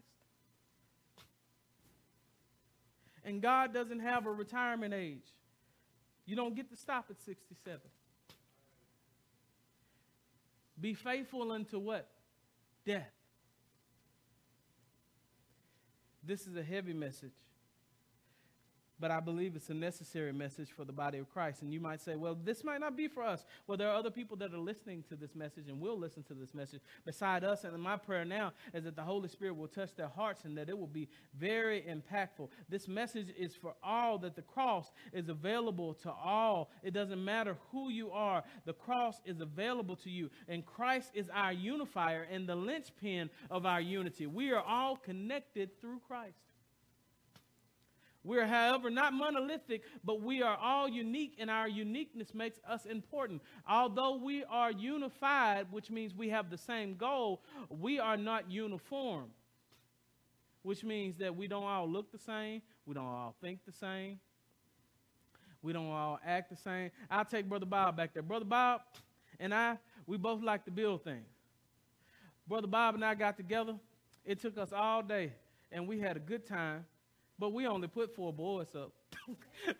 [3.23, 5.33] And God doesn't have a retirement age.
[6.25, 7.79] You don't get to stop at 67.
[10.79, 12.07] Be faithful unto what?
[12.87, 13.11] Death.
[16.23, 17.33] This is a heavy message.
[18.99, 21.61] But I believe it's a necessary message for the body of Christ.
[21.61, 23.45] And you might say, well, this might not be for us.
[23.67, 26.33] Well, there are other people that are listening to this message and will listen to
[26.33, 27.63] this message beside us.
[27.63, 30.67] And my prayer now is that the Holy Spirit will touch their hearts and that
[30.69, 32.49] it will be very impactful.
[32.69, 36.71] This message is for all, that the cross is available to all.
[36.81, 40.29] It doesn't matter who you are, the cross is available to you.
[40.47, 44.25] And Christ is our unifier and the linchpin of our unity.
[44.25, 46.39] We are all connected through Christ.
[48.27, 53.41] We're, however, not monolithic, but we are all unique, and our uniqueness makes us important.
[53.65, 59.27] Although we are unified, which means we have the same goal, we are not uniform,
[60.61, 64.19] which means that we don't all look the same, we don't all think the same,
[65.61, 66.91] we don't all act the same.
[67.09, 68.23] I'll take Brother Bob back there.
[68.23, 68.81] Brother Bob
[69.39, 71.29] and I, we both like to build things.
[72.45, 73.75] Brother Bob and I got together.
[74.25, 75.31] It took us all day,
[75.71, 76.83] and we had a good time
[77.39, 78.91] but we only put four boys up.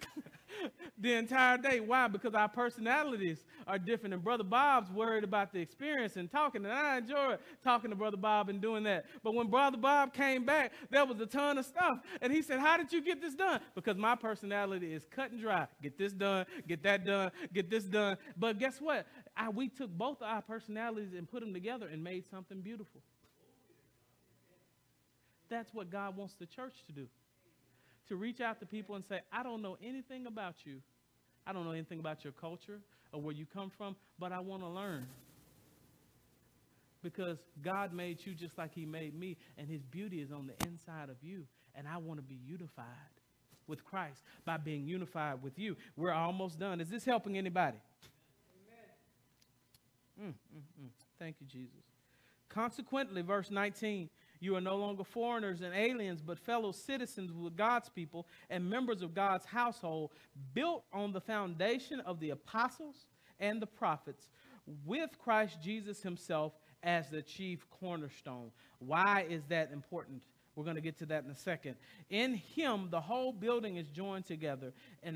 [0.97, 1.79] the entire day.
[1.79, 2.07] Why?
[2.07, 4.13] Because our personalities are different.
[4.13, 8.17] And Brother Bob's worried about the experience and talking, and I enjoy talking to Brother
[8.17, 9.05] Bob and doing that.
[9.23, 11.99] But when Brother Bob came back, there was a ton of stuff.
[12.21, 13.59] And he said, How did you get this done?
[13.75, 15.67] Because my personality is cut and dry.
[15.81, 18.17] Get this done, get that done, get this done.
[18.35, 19.07] But guess what?
[19.35, 23.01] I, we took both of our personalities and put them together and made something beautiful.
[25.49, 27.07] That's what God wants the church to do
[28.09, 30.81] to reach out to people and say, I don't know anything about you.
[31.45, 32.79] I don't know anything about your culture
[33.13, 35.07] or where you come from, but I want to learn.
[37.03, 40.67] Because God made you just like He made me, and His beauty is on the
[40.67, 41.45] inside of you.
[41.75, 42.85] And I want to be unified
[43.67, 45.77] with Christ by being unified with you.
[45.95, 46.81] We're almost done.
[46.81, 47.77] Is this helping anybody?
[50.19, 50.33] Mm, mm,
[50.81, 50.89] mm.
[51.19, 51.83] Thank you, Jesus.
[52.49, 54.09] Consequently, verse 19
[54.39, 59.01] you are no longer foreigners and aliens, but fellow citizens with God's people and members
[59.01, 60.11] of God's household,
[60.53, 63.05] built on the foundation of the apostles
[63.39, 64.29] and the prophets,
[64.85, 68.51] with Christ Jesus himself as the chief cornerstone.
[68.79, 70.21] Why is that important?
[70.57, 71.75] We're going to get to that in a second.
[72.09, 75.15] In him, the whole building is joined together and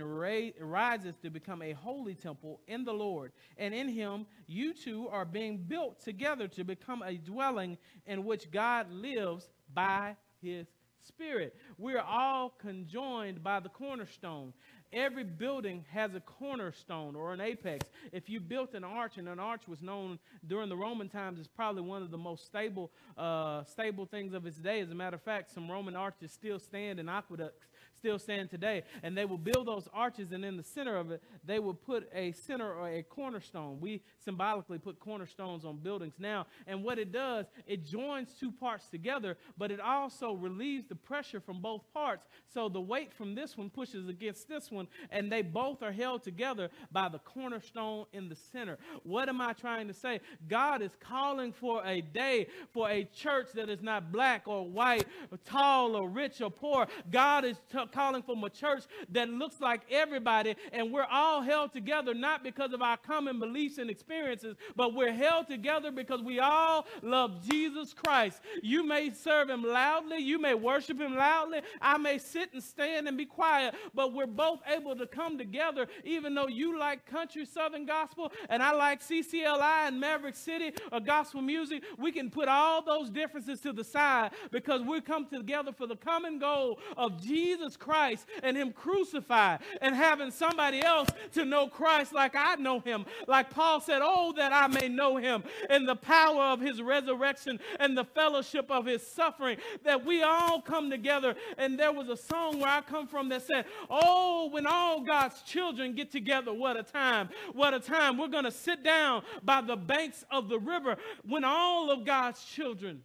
[0.59, 3.31] rises to become a holy temple in the Lord.
[3.57, 8.51] And in him, you two are being built together to become a dwelling in which
[8.51, 10.67] God lives by his
[11.04, 11.56] Spirit.
[11.78, 14.54] We're all conjoined by the cornerstone.
[14.93, 17.88] Every building has a cornerstone or an apex.
[18.12, 21.47] If you built an arch, and an arch was known during the Roman times as
[21.47, 24.82] probably one of the most stable, uh, stable things of its day.
[24.82, 27.68] As a matter of fact, some Roman arches still stand in aqueducts
[28.02, 28.82] still stand today.
[29.04, 32.10] And they will build those arches, and in the center of it, they will put
[32.14, 33.80] a center or a cornerstone.
[33.80, 36.47] We symbolically put cornerstones on buildings now.
[36.66, 41.39] And what it does, it joins two parts together, but it also relieves the pressure
[41.39, 42.26] from both parts.
[42.52, 46.24] So the weight from this one pushes against this one, and they both are held
[46.24, 48.80] together by the cornerstone in the center.
[49.04, 50.22] What am I trying to say?
[50.47, 55.06] God is calling for a day for a church that is not black or white,
[55.32, 56.88] or tall or rich or poor.
[57.12, 61.73] God is t- calling from a church that looks like everybody, and we're all held
[61.73, 66.39] together not because of our common beliefs and experiences, but we're held together because we
[66.39, 68.41] all love Jesus Christ.
[68.61, 73.07] You may serve him loudly, you may worship him loudly, I may sit and stand
[73.07, 77.45] and be quiet, but we're both able to come together, even though you like country
[77.45, 81.83] southern gospel and I like CCLI and Maverick City or gospel music.
[81.97, 85.95] We can put all those differences to the side because we come together for the
[85.95, 92.13] common goal of Jesus Christ and Him crucified and having somebody else to know Christ
[92.13, 93.05] like I know Him.
[93.27, 97.59] Like Paul said, Oh, that I may know Him and the power of His resurrection
[97.79, 101.36] and the fellowship of His suffering, that we all come together.
[101.57, 105.41] And there was a song where I come from that said, Oh, when all God's
[105.41, 108.17] children get together, what a time, what a time.
[108.17, 112.43] We're going to sit down by the banks of the river when all of God's
[112.45, 113.01] children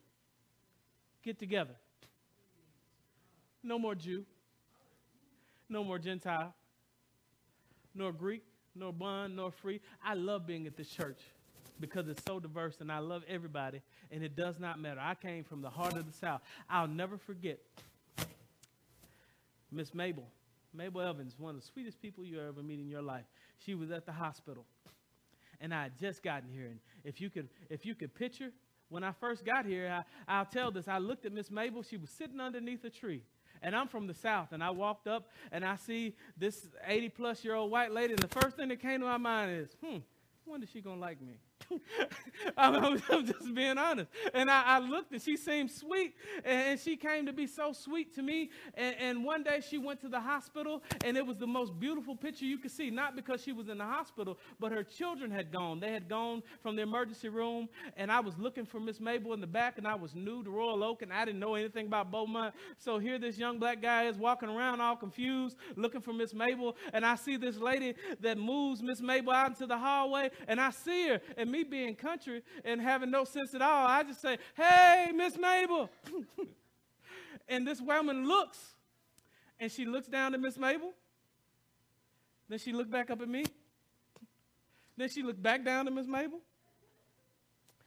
[1.23, 1.75] get together.
[3.63, 4.25] No more Jew,
[5.69, 6.55] no more Gentile,
[7.95, 8.43] nor Greek,
[8.75, 9.81] nor bond, nor free.
[10.05, 11.21] I love being at this church
[11.81, 15.01] because it's so diverse and I love everybody and it does not matter.
[15.03, 16.41] I came from the heart of the South.
[16.71, 17.59] I'll never forget
[19.71, 20.27] Miss Mabel.
[20.73, 23.25] Mabel Evans, one of the sweetest people you ever meet in your life.
[23.65, 24.65] She was at the hospital.
[25.61, 26.67] And I had just gotten here.
[26.67, 28.51] And if you could, if you could picture
[28.91, 30.87] when I first got here, I, I'll tell this.
[30.87, 31.83] I looked at Miss Mabel.
[31.83, 33.23] She was sitting underneath a tree.
[33.63, 37.45] And I'm from the South, and I walked up and I see this 80 plus
[37.45, 39.97] year old white lady, and the first thing that came to my mind is, hmm,
[39.97, 41.35] I wonder she gonna like me.
[42.57, 44.11] I'm, I'm, just being honest.
[44.35, 46.15] And I, I, looked and she seemed sweet.
[46.45, 48.51] And she came to be so sweet to me.
[48.75, 52.15] And, and, one day she went to the hospital and it was the most beautiful
[52.15, 52.91] picture you could see.
[52.91, 55.81] Not because she was in the hospital, but her children had gone.
[55.81, 57.69] They had gone from the emergency room.
[57.97, 60.51] And I was looking for Miss Mabel in the back and I was new to
[60.51, 62.55] Royal Oak and I didn't know anything about Beaumont.
[62.79, 66.77] So here this young black guy is walking around all confused looking for Miss Mabel.
[66.93, 70.71] And I see this lady that moves Miss Mabel out into the hallway and I
[70.71, 71.21] see her.
[71.37, 75.37] And me being country and having no sense at all, I just say, Hey, Miss
[75.39, 75.91] Mabel.
[77.49, 78.59] and this woman looks,
[79.59, 80.93] and she looks down at Miss Mabel.
[82.49, 83.45] Then she looked back up at me.
[84.97, 86.41] Then she looked back down at Miss Mabel.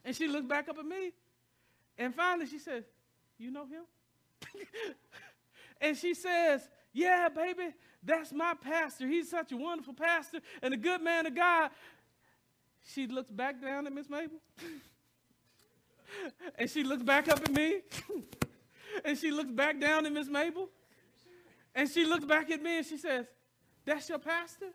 [0.03, 1.11] And she looked back up at me.
[1.97, 2.83] And finally she says,
[3.37, 3.83] You know him?
[5.81, 9.07] and she says, Yeah, baby, that's my pastor.
[9.07, 11.71] He's such a wonderful pastor and a good man of God.
[12.83, 14.39] She looks back down at Miss Mabel.
[16.57, 17.81] and she looks back up at me.
[19.05, 20.69] and she looks back down at Miss Mabel.
[21.75, 23.25] And she looks back at me and she says,
[23.85, 24.67] That's your pastor?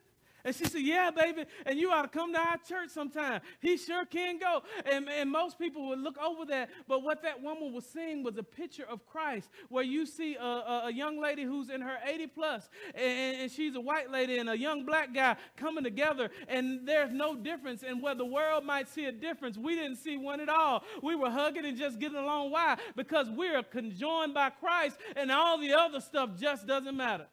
[0.45, 3.41] And she said, Yeah, baby, and you ought to come to our church sometime.
[3.61, 4.63] He sure can go.
[4.85, 6.69] And, and most people would look over that.
[6.87, 10.43] But what that woman was seeing was a picture of Christ, where you see a,
[10.43, 14.39] a, a young lady who's in her 80 plus, and, and she's a white lady,
[14.39, 16.31] and a young black guy coming together.
[16.49, 17.83] And there's no difference.
[17.83, 20.85] And where the world might see a difference, we didn't see one at all.
[21.03, 22.51] We were hugging and just getting along.
[22.51, 22.77] Why?
[22.97, 27.27] Because we're conjoined by Christ, and all the other stuff just doesn't matter.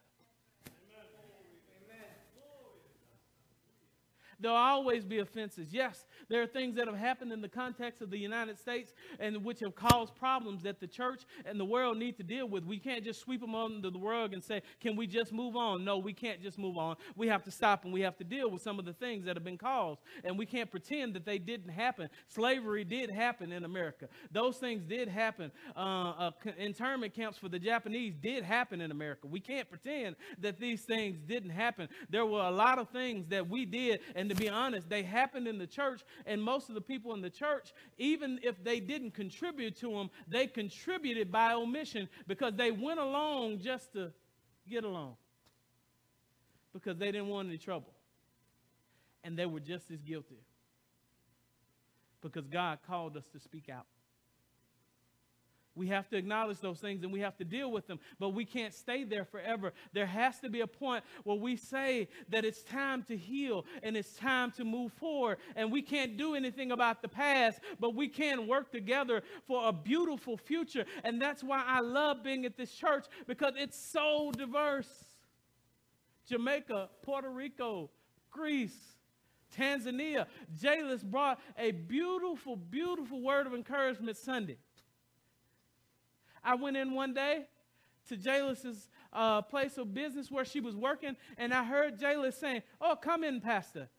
[4.41, 5.71] There'll always be offenses.
[5.71, 9.43] Yes, there are things that have happened in the context of the United States and
[9.43, 12.63] which have caused problems that the church and the world need to deal with.
[12.63, 15.83] We can't just sweep them under the rug and say, can we just move on?
[15.83, 16.95] No, we can't just move on.
[17.15, 19.35] We have to stop and we have to deal with some of the things that
[19.35, 20.01] have been caused.
[20.23, 22.09] And we can't pretend that they didn't happen.
[22.29, 24.07] Slavery did happen in America.
[24.31, 25.51] Those things did happen.
[25.75, 25.79] Uh,
[26.17, 29.27] uh, internment camps for the Japanese did happen in America.
[29.27, 31.89] We can't pretend that these things didn't happen.
[32.09, 35.47] There were a lot of things that we did and to be honest, they happened
[35.47, 39.11] in the church, and most of the people in the church, even if they didn't
[39.11, 44.11] contribute to them, they contributed by omission because they went along just to
[44.69, 45.15] get along
[46.73, 47.93] because they didn't want any trouble.
[49.23, 50.39] And they were just as guilty
[52.21, 53.85] because God called us to speak out.
[55.73, 58.43] We have to acknowledge those things and we have to deal with them, but we
[58.43, 59.71] can't stay there forever.
[59.93, 63.95] There has to be a point where we say that it's time to heal and
[63.95, 65.37] it's time to move forward.
[65.55, 69.71] And we can't do anything about the past, but we can work together for a
[69.71, 70.85] beautiful future.
[71.05, 74.89] And that's why I love being at this church because it's so diverse.
[76.27, 77.89] Jamaica, Puerto Rico,
[78.29, 78.77] Greece,
[79.57, 80.27] Tanzania.
[80.61, 84.57] Jaylus brought a beautiful, beautiful word of encouragement Sunday.
[86.43, 87.45] I went in one day
[88.09, 92.63] to Jaylis's uh, place of business where she was working, and I heard Jaylis saying,
[92.79, 93.89] Oh, come in, Pastor.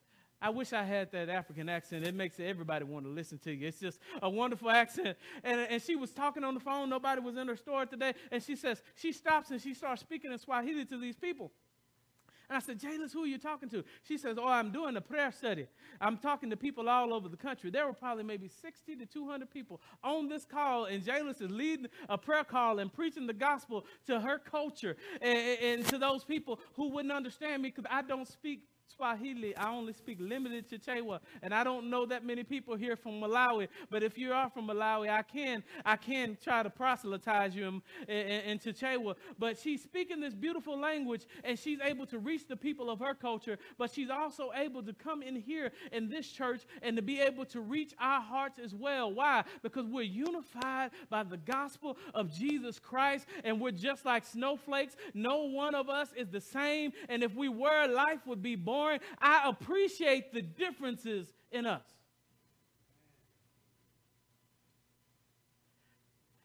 [0.42, 2.04] I wish I had that African accent.
[2.04, 3.68] It makes everybody want to listen to you.
[3.68, 5.16] It's just a wonderful accent.
[5.44, 6.90] And, and she was talking on the phone.
[6.90, 8.14] Nobody was in her store today.
[8.32, 11.52] And she says, she stops and she starts speaking in Swahili to these people.
[12.52, 13.82] And I said, Jaylus, who are you talking to?
[14.02, 15.66] She says, Oh, I'm doing a prayer study.
[16.02, 17.70] I'm talking to people all over the country.
[17.70, 21.86] There were probably maybe 60 to 200 people on this call, and Jaylus is leading
[22.10, 26.60] a prayer call and preaching the gospel to her culture and, and to those people
[26.74, 28.64] who wouldn't understand me because I don't speak
[28.96, 29.56] Swahili.
[29.56, 33.68] I only speak limited Chichewa, and I don't know that many people here from Malawi.
[33.90, 37.82] But if you are from Malawi, I can I can try to proselytize you in,
[38.08, 39.14] in, in Chichewa.
[39.38, 43.14] But she's speaking this beautiful language, and she's able to reach the people of her
[43.14, 43.58] culture.
[43.78, 47.44] But she's also able to come in here in this church and to be able
[47.46, 49.12] to reach our hearts as well.
[49.12, 49.44] Why?
[49.62, 54.96] Because we're unified by the gospel of Jesus Christ, and we're just like snowflakes.
[55.14, 58.81] No one of us is the same, and if we were, life would be boring
[58.82, 59.00] boring.
[59.20, 61.84] I appreciate the differences in us.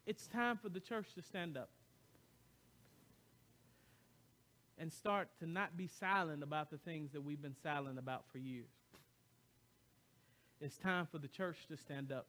[0.05, 1.69] It's time for the church to stand up
[4.77, 8.37] and start to not be silent about the things that we've been silent about for
[8.37, 8.69] years.
[10.61, 12.27] It's time for the church to stand up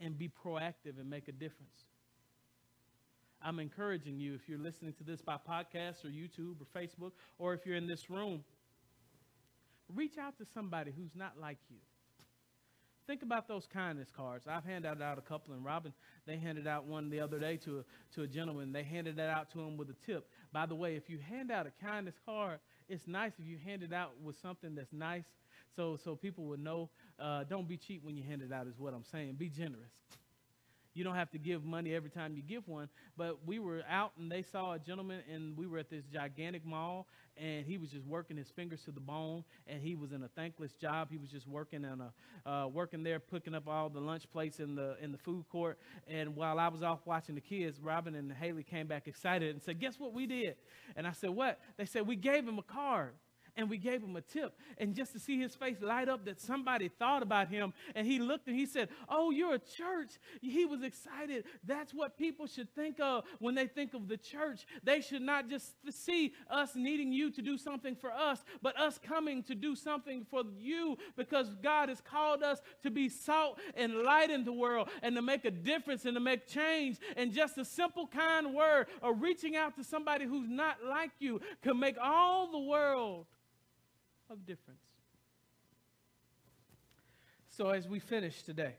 [0.00, 1.84] and be proactive and make a difference.
[3.40, 7.52] I'm encouraging you, if you're listening to this by podcast or YouTube or Facebook, or
[7.52, 8.42] if you're in this room,
[9.92, 11.76] Reach out to somebody who's not like you.
[13.06, 14.46] Think about those kindness cards.
[14.48, 15.92] I've handed out a couple, and Robin,
[16.26, 18.72] they handed out one the other day to a, to a gentleman.
[18.72, 20.26] They handed that out to him with a tip.
[20.52, 23.82] By the way, if you hand out a kindness card, it's nice if you hand
[23.82, 25.24] it out with something that's nice
[25.76, 26.88] so, so people would know.
[27.18, 29.34] Uh, don't be cheap when you hand it out, is what I'm saying.
[29.34, 29.90] Be generous.
[30.94, 32.88] You don't have to give money every time you give one.
[33.16, 36.64] But we were out and they saw a gentleman, and we were at this gigantic
[36.64, 40.22] mall, and he was just working his fingers to the bone, and he was in
[40.22, 41.08] a thankless job.
[41.10, 44.60] He was just working on a uh, working there, picking up all the lunch plates
[44.60, 45.78] in the in the food court.
[46.06, 49.62] And while I was off watching the kids, Robin and Haley came back excited and
[49.62, 50.54] said, "Guess what we did?"
[50.94, 53.14] And I said, "What?" They said, "We gave him a card."
[53.56, 54.58] And we gave him a tip.
[54.78, 58.18] And just to see his face light up that somebody thought about him, and he
[58.18, 60.10] looked and he said, Oh, you're a church.
[60.40, 61.44] He was excited.
[61.64, 64.66] That's what people should think of when they think of the church.
[64.82, 68.98] They should not just see us needing you to do something for us, but us
[68.98, 74.02] coming to do something for you because God has called us to be salt and
[74.02, 76.98] light in the world and to make a difference and to make change.
[77.16, 81.40] And just a simple, kind word or reaching out to somebody who's not like you
[81.62, 83.26] can make all the world
[84.30, 84.80] of difference.
[87.50, 88.74] So, as we finish today,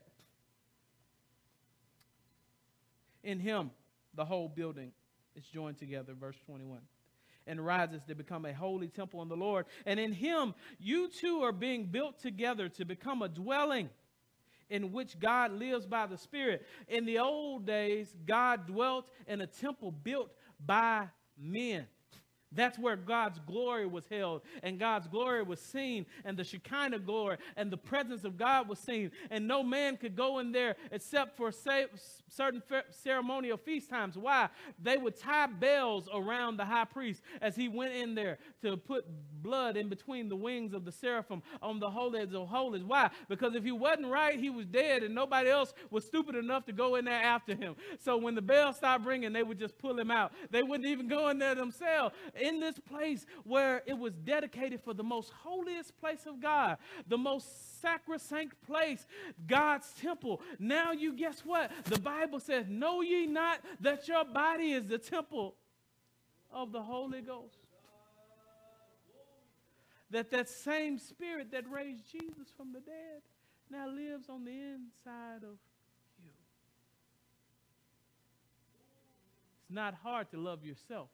[3.22, 3.70] in Him,
[4.14, 4.92] the whole building
[5.36, 6.80] is joined together, verse 21.
[7.46, 9.66] And rises to become a holy temple in the Lord.
[9.84, 13.88] And in him, you two are being built together to become a dwelling
[14.68, 16.66] in which God lives by the Spirit.
[16.88, 21.86] In the old days, God dwelt in a temple built by men.
[22.52, 27.38] That's where God's glory was held, and God's glory was seen, and the Shekinah glory
[27.56, 29.10] and the presence of God was seen.
[29.30, 34.16] And no man could go in there except for certain ceremonial feast times.
[34.16, 34.48] Why?
[34.82, 39.04] They would tie bells around the high priest as he went in there to put
[39.42, 42.82] blood in between the wings of the seraphim on the holies of holies.
[42.82, 43.10] Why?
[43.28, 46.72] Because if he wasn't right, he was dead, and nobody else was stupid enough to
[46.72, 47.76] go in there after him.
[47.98, 50.32] So when the bell stopped ringing, they would just pull him out.
[50.50, 54.94] They wouldn't even go in there themselves in this place where it was dedicated for
[54.94, 59.06] the most holiest place of God, the most sacrosanct place,
[59.46, 60.40] God's temple.
[60.58, 61.70] Now you guess what?
[61.84, 65.54] The Bible says, Know ye not that your body is the temple
[66.52, 67.56] of the Holy Ghost?
[70.10, 73.22] That that same spirit that raised Jesus from the dead
[73.70, 75.58] now lives on the inside of
[76.22, 76.30] you.
[79.62, 81.08] It's not hard to love yourself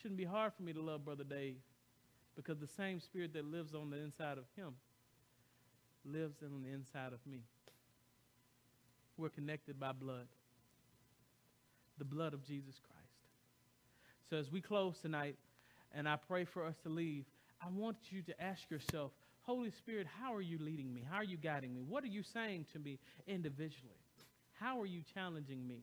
[0.00, 1.56] shouldn't be hard for me to love Brother Dave
[2.36, 4.74] because the same spirit that lives on the inside of him
[6.04, 7.40] lives on the inside of me.
[9.16, 10.28] We're connected by blood,
[11.98, 12.98] the blood of Jesus Christ.
[14.30, 15.36] So as we close tonight,
[15.92, 17.24] and I pray for us to leave,
[17.60, 19.10] I want you to ask yourself,
[19.42, 21.02] Holy Spirit, how are you leading me?
[21.10, 21.82] How are you guiding me?
[21.82, 23.96] What are you saying to me individually?
[24.52, 25.82] How are you challenging me?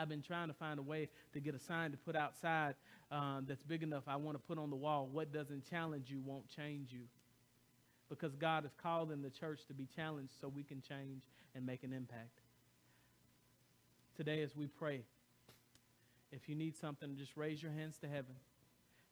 [0.00, 2.74] I've been trying to find a way to get a sign to put outside
[3.10, 5.08] um, that's big enough I want to put on the wall.
[5.12, 7.02] What doesn't challenge you won't change you.
[8.08, 11.22] Because God is calling the church to be challenged so we can change
[11.54, 12.40] and make an impact.
[14.16, 15.02] Today, as we pray,
[16.32, 18.34] if you need something, just raise your hands to heaven.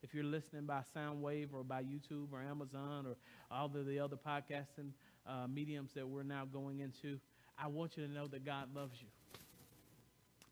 [0.02, 3.16] If you're listening by Soundwave or by YouTube or Amazon or
[3.50, 4.90] all of the other podcasting
[5.26, 7.18] uh, mediums that we're now going into,
[7.58, 9.37] I want you to know that God loves you.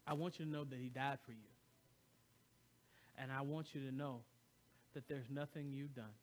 [0.07, 1.49] I want you to know that He died for you.
[3.19, 4.21] And I want you to know
[4.95, 6.15] that there's nothing you've done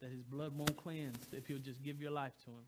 [0.00, 2.64] that his blood won't cleanse if you'll just give your life to him.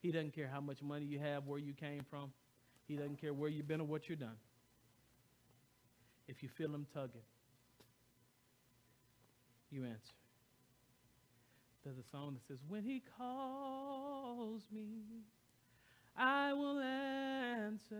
[0.00, 2.32] He doesn't care how much money you have, where you came from.
[2.86, 4.36] He doesn't care where you've been or what you've done.
[6.28, 7.20] If you feel him tugging,
[9.70, 10.14] you answer.
[11.84, 15.22] There's a song that says, When he calls me,
[16.16, 17.98] I will answer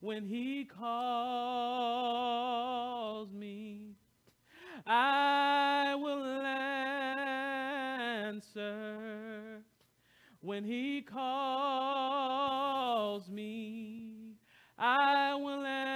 [0.00, 0.92] when he calls
[3.32, 3.94] me.
[4.86, 6.22] I will
[8.26, 9.62] answer
[10.42, 11.26] when he calls
[13.30, 14.34] me.
[14.78, 15.86] I will answer.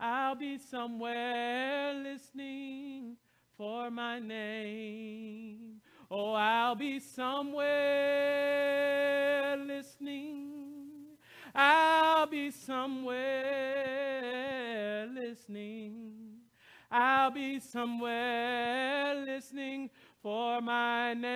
[0.00, 3.16] I'll be somewhere listening
[3.56, 4.45] for my name.
[6.66, 7.62] I'll be somewhere
[9.56, 11.06] listening.
[11.54, 13.14] I'll be somewhere
[15.14, 16.40] listening.
[16.90, 19.90] I'll be somewhere listening
[20.20, 21.30] for my name.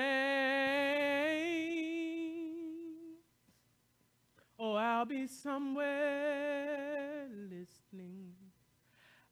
[4.59, 8.33] Oh, I'll be somewhere listening.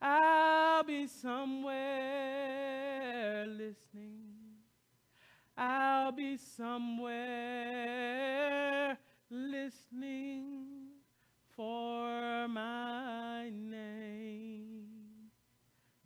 [0.00, 1.76] I'll be somewhere
[3.48, 4.17] listening.
[5.60, 7.16] I'll be somewhere
[9.28, 10.54] listening
[11.56, 14.84] for my name.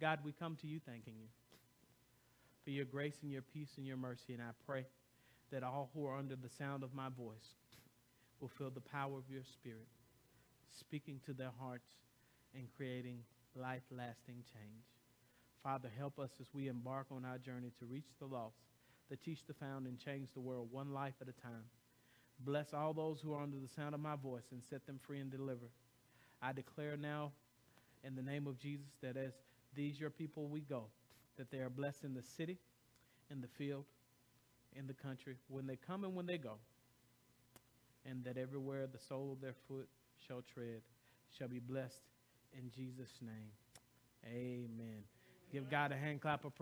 [0.00, 1.28] God, we come to you thanking you
[2.64, 4.32] for your grace and your peace and your mercy.
[4.32, 4.86] And I pray
[5.50, 7.56] that all who are under the sound of my voice
[8.40, 9.86] will feel the power of your spirit
[10.70, 11.90] speaking to their hearts
[12.54, 13.18] and creating
[13.54, 14.86] life lasting change.
[15.62, 18.71] Father, help us as we embark on our journey to reach the lost,
[19.12, 21.64] to teach the found, and change the world one life at a time.
[22.40, 25.20] Bless all those who are under the sound of my voice and set them free
[25.20, 25.68] and deliver.
[26.40, 27.32] I declare now,
[28.04, 29.32] in the name of Jesus, that as
[29.74, 30.84] these your people we go,
[31.36, 32.58] that they are blessed in the city,
[33.30, 33.84] in the field,
[34.74, 36.54] in the country, when they come and when they go,
[38.06, 39.88] and that everywhere the sole of their foot
[40.26, 40.80] shall tread
[41.38, 42.00] shall be blessed
[42.54, 43.50] in Jesus' name.
[44.26, 45.02] Amen.
[45.52, 46.60] Give God a hand clap of praise.